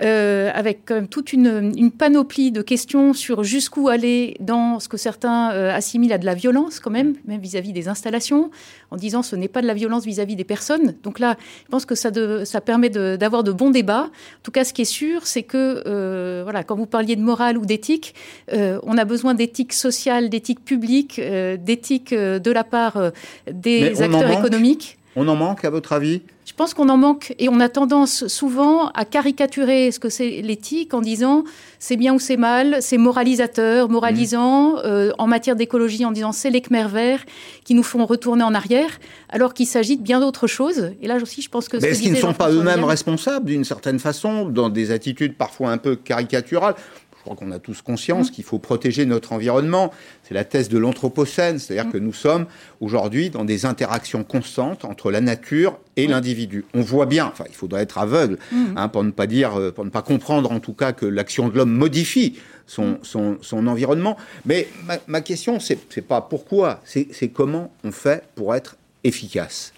[0.00, 5.74] euh, avec toute une, panoplie de questions sur jusqu'où aller dans ce que certains euh,
[5.74, 8.50] assimilent à de la violence quand même, même vis-à-vis des installations,
[8.90, 10.94] en disant ce n'est pas de la violence vis-à-vis des personnes.
[11.02, 12.10] Donc là, je pense que ça,
[12.44, 14.04] ça permet d'avoir de, bons débats.
[14.04, 17.58] En tout cas, ce qui est sûr, c'est que voilà, quand vous parliez de morale
[17.58, 18.14] ou d'éthique,
[18.52, 23.12] on a besoin d'éthique sociale, d'éthique publique, d'éthique de la part
[23.50, 24.97] des acteurs économiques.
[25.20, 26.22] On en manque, à votre avis?
[26.46, 30.42] Je pense qu'on en manque et on a tendance souvent à caricaturer ce que c'est
[30.42, 31.42] l'éthique en disant
[31.80, 34.82] c'est bien ou c'est mal, c'est moralisateur, moralisant, mmh.
[34.84, 37.24] euh, en matière d'écologie en disant c'est les Khmer verts
[37.64, 40.92] qui nous font retourner en arrière, alors qu'il s'agit de bien d'autres choses.
[41.02, 41.78] Et là aussi, je pense que...
[41.78, 45.72] Mais est-ce qu'ils ne sont pas eux-mêmes responsables d'une certaine façon, dans des attitudes parfois
[45.72, 46.76] un peu caricaturales?
[47.22, 48.32] Crois qu'on a tous conscience mmh.
[48.32, 49.92] qu'il faut protéger notre environnement.
[50.24, 51.92] C'est la thèse de l'Anthropocène, c'est-à-dire mmh.
[51.92, 52.46] que nous sommes
[52.80, 56.10] aujourd'hui dans des interactions constantes entre la nature et mmh.
[56.10, 56.64] l'individu.
[56.74, 58.38] On voit bien, enfin, il faudrait être aveugle
[58.76, 61.48] hein, pour ne pas dire, euh, pour ne pas comprendre en tout cas que l'action
[61.48, 64.16] de l'homme modifie son, son, environnement.
[64.44, 64.68] Mais
[65.06, 69.72] ma, question, c'est, pas pourquoi, c'est, c'est comment on fait pour être efficace?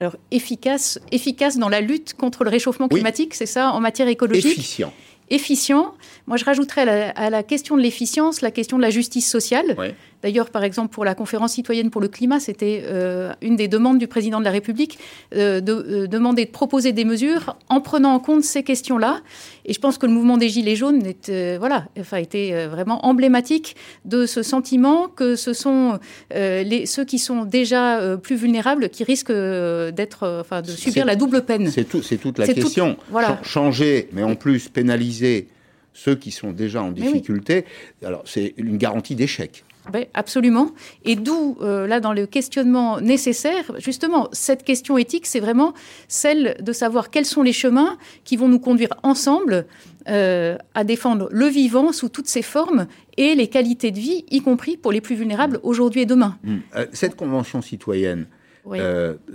[0.00, 4.58] Alors efficace, efficace dans la lutte contre le réchauffement climatique, c'est ça, en matière écologique?
[4.58, 4.92] Efficient
[5.32, 5.94] efficient.
[6.26, 9.76] Moi, je rajouterais à la, question de l'efficience la question de la justice sociale.
[10.22, 13.98] D'ailleurs, par exemple, pour la conférence citoyenne pour le climat, c'était euh, une des demandes
[13.98, 14.98] du président de la République
[15.34, 19.20] euh, de euh, demander de proposer des mesures en prenant en compte ces questions-là.
[19.64, 23.76] Et je pense que le mouvement des Gilets jaunes est, voilà, enfin, était vraiment emblématique
[24.04, 26.00] de ce sentiment que ce sont
[26.32, 31.42] les, ceux qui sont déjà plus vulnérables qui risquent d'être, enfin, de subir la double
[31.42, 31.70] peine.
[31.70, 32.96] C'est tout, toute la question.
[33.10, 33.38] voilà.
[33.44, 35.46] Changer, mais en plus pénaliser
[35.94, 37.64] ceux qui sont déjà en difficulté,
[38.04, 39.64] alors c'est une garantie d'échec.
[39.92, 40.70] Oui, absolument.
[41.04, 45.74] Et d'où, euh, là, dans le questionnement nécessaire, justement, cette question éthique, c'est vraiment
[46.08, 49.66] celle de savoir quels sont les chemins qui vont nous conduire ensemble
[50.08, 54.40] euh, à défendre le vivant sous toutes ses formes et les qualités de vie, y
[54.40, 56.38] compris pour les plus vulnérables aujourd'hui et demain.
[56.44, 56.56] Mmh.
[56.76, 58.26] Euh, cette convention citoyenne,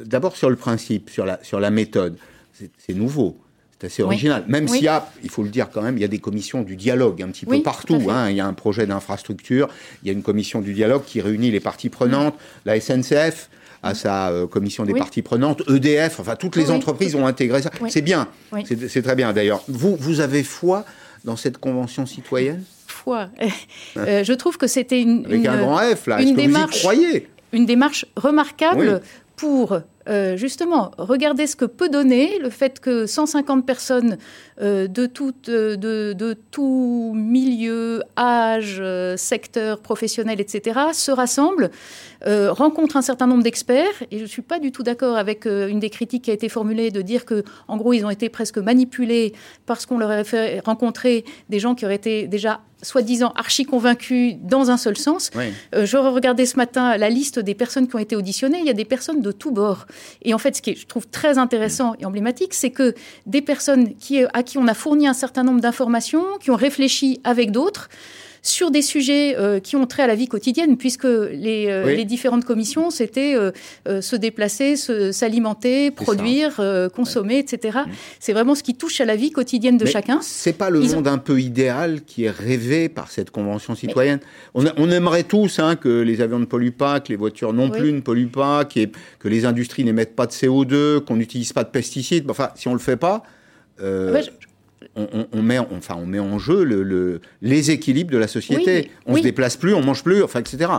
[0.05, 2.17] d'abord sur le principe, sur la, sur la méthode,
[2.53, 3.37] c'est nouveau.
[3.79, 4.43] C'est assez original.
[4.47, 6.63] Même s'il y a, il faut le dire quand même, il y a des commissions
[6.63, 8.01] du dialogue un petit peu partout.
[8.09, 8.29] Hein.
[8.29, 9.67] Il y a un projet d'infrastructure,
[10.03, 13.49] il y a une commission du dialogue qui réunit les parties prenantes, la SNCF
[13.83, 17.69] à sa commission des parties prenantes, EDF, enfin toutes les entreprises ont intégré ça.
[17.89, 18.27] C'est bien,
[18.65, 19.63] c'est très bien d'ailleurs.
[19.67, 20.83] Vous, vous avez foi
[21.23, 22.63] dans cette convention citoyenne?
[22.87, 23.29] Foi.
[23.95, 26.17] je trouve que c'était une, Avec un grand F, là.
[26.17, 27.27] Vous y croyez?
[27.53, 29.01] Une démarche remarquable
[29.35, 34.17] pour euh, justement, regardez ce que peut donner le fait que 150 personnes
[34.61, 38.81] euh, euh, de, tout milieu, âge,
[39.17, 41.71] secteur professionnel, etc., se rassemblent,
[42.25, 44.03] rencontrent un certain nombre d'experts.
[44.11, 46.49] Et je ne suis pas du tout d'accord avec une des critiques qui a été
[46.49, 49.33] formulée de dire que, en gros, ils ont été presque manipulés
[49.65, 54.35] parce qu'on leur a fait rencontrer des gens qui auraient été déjà soi-disant archi convaincus
[54.41, 55.31] dans un seul sens.
[55.73, 58.59] je regardais ce matin la liste des personnes qui ont été auditionnées.
[58.59, 59.85] Il y a des personnes de tous bords.
[60.21, 62.93] Et en fait, ce qui je trouve très intéressant et emblématique, c'est que
[63.25, 67.19] des personnes qui, à qui on a fourni un certain nombre d'informations, qui ont réfléchi
[67.23, 67.89] avec d'autres,
[68.41, 72.05] sur des sujets euh, qui ont trait à la vie quotidienne, puisque les, euh, les
[72.05, 73.51] différentes commissions, c'était euh,
[74.01, 76.61] se déplacer, s'alimenter, produire,
[76.93, 77.79] consommer, etc.
[78.19, 80.19] C'est vraiment ce qui touche à la vie quotidienne de chacun.
[80.21, 84.19] C'est pas le monde un peu idéal qui est rêvé par cette convention citoyenne.
[84.53, 87.69] On, on, aimerait tous hein, que les avions ne polluent pas, que les voitures non
[87.69, 91.69] plus ne polluent pas, que les industries n'émettent pas de CO2, qu'on n'utilise pas de
[91.69, 92.29] pesticides.
[92.29, 93.23] Enfin, si on le fait pas.
[93.81, 94.21] Euh,
[94.95, 98.91] on, met, enfin, on met en jeu le, les équilibres de la société.
[99.05, 100.69] on ne se déplace plus, on mange plus, enfin, etc.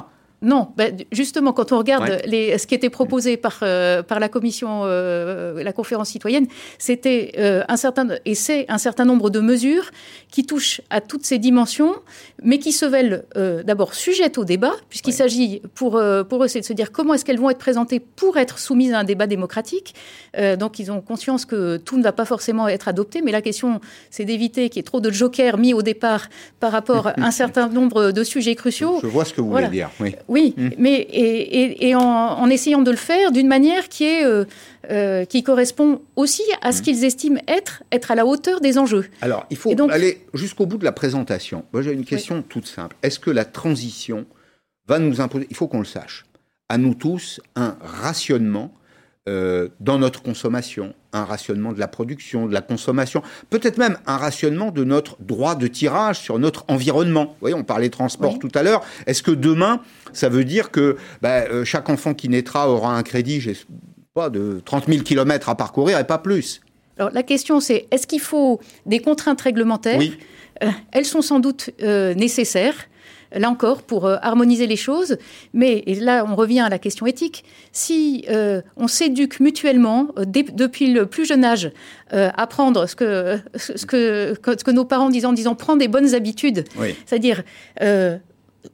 [0.40, 4.28] Non, ben, justement, quand on regarde les, ce qui était proposé par, euh, par la
[4.28, 6.46] commission, euh, la conférence citoyenne,
[6.78, 9.90] c'était euh, un certain et c'est un certain nombre de mesures
[10.30, 11.96] qui touchent à toutes ces dimensions,
[12.42, 13.24] mais qui se veulent
[13.64, 17.24] d'abord sujettes au débat, puisqu'il s'agit pour pour eux, c'est de se dire comment est-ce
[17.24, 19.94] qu'elles vont être présentées pour être soumises à un débat démocratique.
[20.58, 23.80] donc, ils ont conscience que tout ne va pas forcément être adopté, mais la question,
[24.10, 26.28] c'est d'éviter qu'il y ait trop de jokers mis au départ
[26.60, 28.98] par rapport à un certain nombre de sujets cruciaux.
[29.02, 29.90] Je vois ce que vous voulez dire.
[29.98, 30.14] Oui.
[30.28, 30.68] Oui, mmh.
[30.78, 34.44] mais et, en, essayant de le faire d'une manière qui est euh,
[34.90, 36.84] euh, qui correspond aussi à ce mmh.
[36.84, 39.06] qu'ils estiment être être à la hauteur des enjeux.
[39.22, 41.64] Alors, il faut aller jusqu'au bout de la présentation.
[41.72, 42.96] Moi, j'ai une question toute simple.
[43.02, 44.26] Est-ce que la transition
[44.86, 46.26] va nous imposer Il faut qu'on le sache.
[46.68, 48.72] À nous tous, un rationnement
[49.28, 54.16] euh, dans notre consommation, un rationnement de la production, de la consommation, peut-être même un
[54.16, 57.26] rationnement de notre droit de tirage sur notre environnement.
[57.26, 58.82] Vous voyez, on parlait transport tout à l'heure.
[59.06, 63.02] Est-ce que demain, ça veut dire que bah, euh, chaque enfant qui naîtra aura un
[63.02, 63.56] crédit, j'ai
[64.14, 66.62] pas, de 30 000 km à parcourir et pas plus?
[66.98, 69.98] Alors la question c'est, est-ce qu'il faut des contraintes réglementaires?
[69.98, 70.16] Oui.
[70.62, 72.88] Euh, elles sont sans doute nécessaires
[73.32, 75.18] là encore, pour euh, harmoniser les choses.
[75.52, 80.24] Mais, et là, on revient à la question éthique, si euh, on s'éduque mutuellement, euh,
[80.24, 81.70] depuis le plus jeune âge,
[82.10, 86.14] apprendre ce que, ce, que, ce que nos parents disent en disant prendre des bonnes
[86.14, 86.64] habitudes,
[87.04, 87.42] c'est-à-dire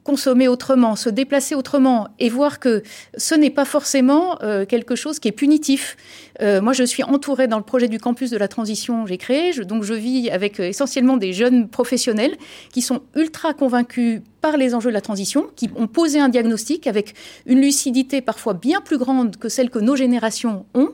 [0.03, 2.83] consommer autrement, se déplacer autrement et voir que
[3.17, 5.95] ce n'est pas forcément euh, quelque chose qui est punitif.
[6.41, 9.51] Euh, moi, je suis entourée dans le projet du campus de la transition j'ai créé,
[9.61, 12.35] donc je vis avec euh, essentiellement des jeunes professionnels
[12.73, 16.87] qui sont ultra convaincus par les enjeux de la transition, qui ont posé un diagnostic
[16.87, 17.13] avec
[17.45, 20.89] une lucidité parfois bien plus grande que celle que nos générations ont,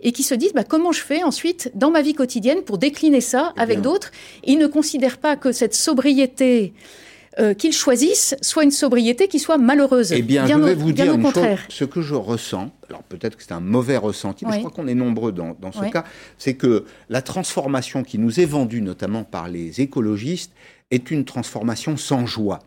[0.00, 3.20] et qui se disent bah, comment je fais ensuite dans ma vie quotidienne pour décliner
[3.20, 4.10] ça eh avec d'autres?
[4.44, 6.72] Ils ne considèrent pas que cette sobriété
[7.40, 10.12] euh, qu'ils choisissent soit une sobriété qui soit malheureuse.
[10.12, 13.44] Eh bien, je vais vous dire une chose, ce que je ressens, alors peut-être que
[13.44, 16.04] c'est un mauvais ressenti, mais je crois qu'on est nombreux dans, ce cas,
[16.36, 20.50] c'est que la transformation qui nous est vendue, notamment par les écologistes,
[20.90, 22.58] est une transformation sans joie.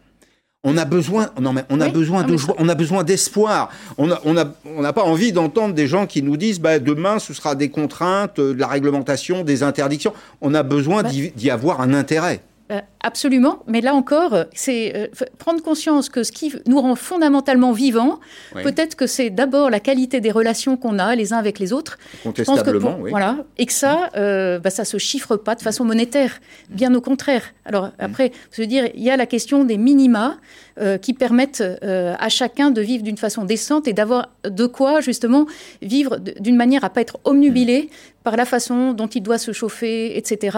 [0.63, 3.71] On a besoin, non mais on a besoin de joie, on a besoin d'espoir.
[3.97, 7.19] On n'a on a, on pas envie d'entendre des gens qui nous disent, bah, demain
[7.19, 10.13] ce sera des contraintes, de la réglementation, des interdictions.
[10.39, 12.41] On a besoin d'y avoir un intérêt.
[12.71, 15.07] Euh, absolument, mais là encore, c'est euh,
[15.39, 18.19] prendre conscience que ce qui nous rend fondamentalement vivants,
[18.53, 21.97] peut-être que c'est d'abord la qualité des relations qu'on a les uns avec les autres.
[22.23, 23.09] Contestablement, oui.
[23.09, 27.01] Voilà, et que ça, euh, bah, ça se chiffre pas de façon monétaire, bien au
[27.01, 27.43] contraire.
[27.65, 27.91] Alors mm.
[27.99, 30.37] après, je veux dire, il y a la question des minima
[30.79, 35.45] euh, qui permettent à chacun de vivre d'une façon décente et d'avoir de quoi justement
[35.81, 37.89] vivre d'une manière à pas être omnubilé
[38.23, 40.57] par la façon dont il doit se chauffer, etc.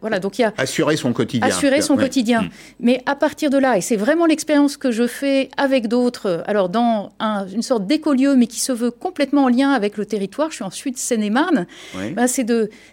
[0.00, 2.42] voilà, donc il y a assurer son quotidien assurer son quotidien.
[2.42, 2.48] Mm.
[2.80, 6.68] Mais à partir de là, et c'est vraiment l'expérience que je fais avec d'autres, alors
[6.68, 7.12] dans
[7.52, 10.64] une sorte d'écolieu, mais qui se veut complètement en lien avec le territoire, je suis
[10.64, 11.66] en Seine-et-Marne,
[12.14, 12.44] bah, c'est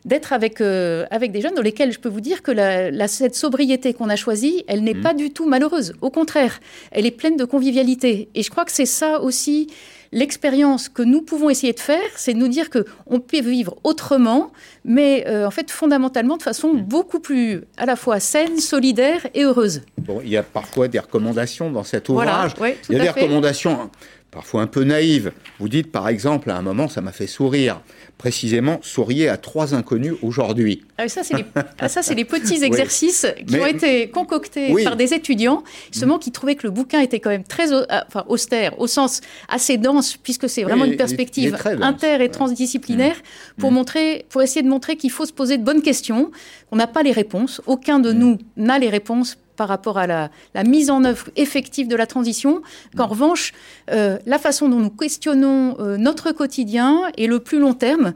[0.06, 3.36] d'être avec, euh, avec des jeunes dans lesquels je peux vous dire que la, cette
[3.36, 5.02] sobriété qu'on a choisie, elle n'est mm.
[5.02, 5.94] pas du tout malheureuse.
[6.02, 6.60] Au contraire,
[6.92, 8.30] elle est pleine de convivialité.
[8.36, 9.68] Et je crois que c'est ça aussi
[10.12, 13.76] l'expérience que nous pouvons essayer de faire, c'est de nous dire que on peut vivre
[13.84, 14.51] autrement,
[14.84, 16.82] mais euh, en fait fondamentalement de façon mm.
[16.82, 19.82] beaucoup plus à la fois saine, solidaire et heureuse.
[19.97, 22.53] Bon, il y a parfois des recommandations dans cet ouvrage.
[22.89, 23.89] il y a des recommandations
[24.32, 25.32] parfois un peu naïve.
[25.60, 27.82] Vous dites par exemple, à un moment, ça m'a fait sourire.
[28.18, 30.84] Précisément, souriez à trois inconnus aujourd'hui.
[30.97, 35.63] Ah, ça, c'est les, ah, les, petits exercices qui ont été concoctés par des étudiants,
[35.91, 39.78] justement, qui trouvaient que le bouquin était quand même très enfin, austère, au sens assez
[39.78, 43.61] dense, puisque c'est vraiment une perspective inter- et transdisciplinaire, mmh.
[43.61, 43.76] pour, mmh.
[43.76, 46.32] montrer, pour essayer de montrer qu'il faut se poser de bonnes questions,
[46.70, 47.61] qu'on n'a pas les réponses.
[47.66, 48.18] Aucun de mmh.
[48.18, 50.30] nous n'a les réponses par rapport à la,
[50.66, 52.62] mise en œuvre effective de la transition,
[52.95, 53.53] qu'en revanche,
[53.91, 58.14] euh, la façon dont nous questionnons euh, notre quotidien et le plus long terme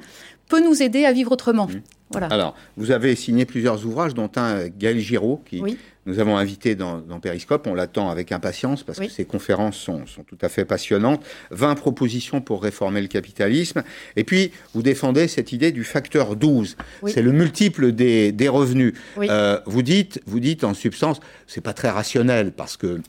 [0.47, 1.67] peut nous aider à vivre autrement.
[2.11, 2.27] Voilà.
[2.27, 5.61] Alors, vous avez signé plusieurs ouvrages, dont un euh, Gaël Giraud, qui
[6.09, 7.67] nous avons invité dans, dans Periscope.
[7.67, 11.23] On l'attend avec impatience parce que ses conférences sont, sont, tout à fait passionnantes.
[11.51, 13.83] 20 propositions pour réformer le capitalisme.
[14.15, 16.77] Et puis, vous défendez cette idée du facteur 12.
[17.07, 18.93] C'est le multiple des, des revenus.
[19.19, 23.01] Euh, vous, dites, vous dites en substance, c'est pas très rationnel parce que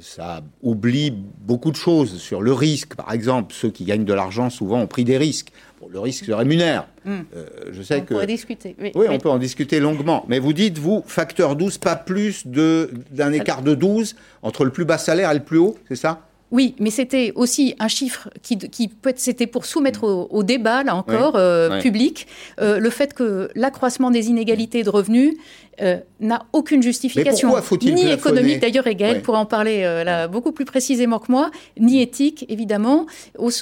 [0.00, 2.94] ça oublie beaucoup de choses sur le risque.
[2.96, 5.52] Par exemple, ceux qui gagnent de l'argent souvent ont pris des risques.
[5.90, 6.86] le risque se rémunère.
[7.06, 7.20] Hmm.
[7.34, 8.26] Euh, je sais on que.
[8.26, 8.76] discuter.
[8.78, 10.26] Oui, on peut en discuter longuement.
[10.28, 14.84] Mais vous dites, vous, facteur 12, pas plus d'un écart de 12 entre le plus
[14.84, 16.26] bas salaire et le plus haut, c'est ça?
[16.50, 20.96] Oui, mais c'était aussi un chiffre qui, qui peut c'était pour soumettre au, débat, là
[20.96, 22.26] encore, euh, public,
[22.60, 25.34] euh, le fait que l'accroissement des inégalités de revenus
[25.80, 28.60] euh, n'a aucune justification, ni économique.
[28.60, 33.06] D'ailleurs, et Gaël pourrait en parler là, beaucoup plus précisément que moi, ni éthique évidemment,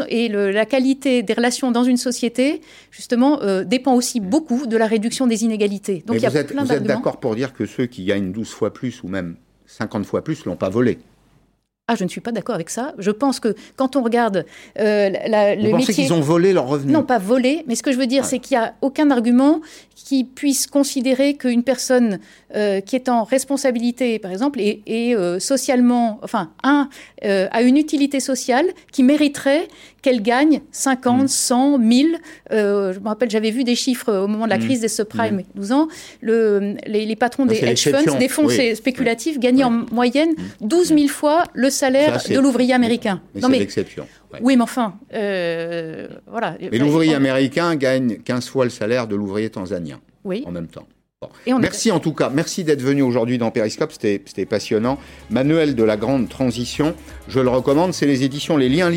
[0.08, 5.26] et la qualité des relations dans une société, justement, dépend aussi beaucoup de la réduction
[5.26, 6.02] des inégalités.
[6.06, 8.32] Donc il y a vous êtes, vous êtes d'accord pour dire que ceux qui gagnent
[8.32, 9.36] 12 fois plus ou même
[9.66, 10.98] 50 fois plus l'ont pas volé?
[11.90, 12.92] Ah, je ne suis pas d'accord avec ça.
[12.98, 14.44] Je pense que quand on regarde
[14.78, 17.96] euh, la, Vous qu'ils ont volé leurs revenus Non, pas volé, mais ce que je
[17.96, 19.62] veux dire, c'est qu'il n'y a aucun argument
[19.96, 22.18] qui puisse considérer qu'une personne
[22.54, 24.82] euh, qui est en responsabilité, par exemple, et,
[25.14, 26.88] euh, socialement, enfin, un,
[27.24, 29.68] euh, a une utilité sociale qui mériterait
[30.02, 32.18] qu'elle gagne 50, 100, 1000.
[32.50, 34.62] je me rappelle, j'avais vu des chiffres au moment de la mm.
[34.62, 35.72] crise des subprimes, 12 mm.
[35.72, 35.88] ans.
[36.20, 41.44] Le, les, patrons des hedge funds, des fonds spéculatifs, gagnaient en moyenne 12 000 fois
[41.54, 43.20] le salaire de l'ouvrier américain.
[43.34, 44.06] Mais c'est l'exception.
[44.40, 46.56] Oui, mais enfin, voilà.
[46.60, 50.00] Mais l'ouvrier américain gagne 15 fois le salaire de l'ouvrier tanzanien.
[50.24, 50.44] Oui.
[50.46, 50.86] En même temps.
[51.46, 54.98] Merci en tout cas, merci d'être venu aujourd'hui dans Periscope, c'était passionnant.
[55.30, 56.94] Manuel de la grande transition,
[57.26, 58.92] je le recommande, c'est les éditions Les Liens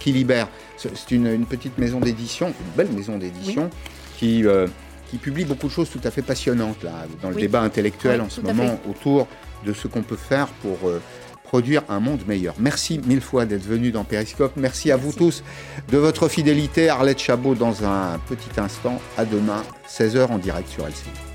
[0.00, 0.48] qui libèrent.
[0.76, 3.70] C'est une, petite maison d'édition, une belle maison d'édition
[4.18, 4.66] qui, euh,
[5.10, 8.28] qui publie beaucoup de choses tout à fait passionnantes là, dans le débat intellectuel en
[8.28, 9.28] ce moment autour
[9.64, 11.00] de ce qu'on peut faire pour euh,
[11.44, 12.54] produire un monde meilleur.
[12.58, 14.54] Merci mille fois d'être venu dans Periscope.
[14.56, 15.44] Merci à vous tous
[15.88, 16.88] de votre fidélité.
[16.88, 19.00] Arlette Chabot dans un petit instant.
[19.16, 21.29] À demain, 16h en direct sur LCI.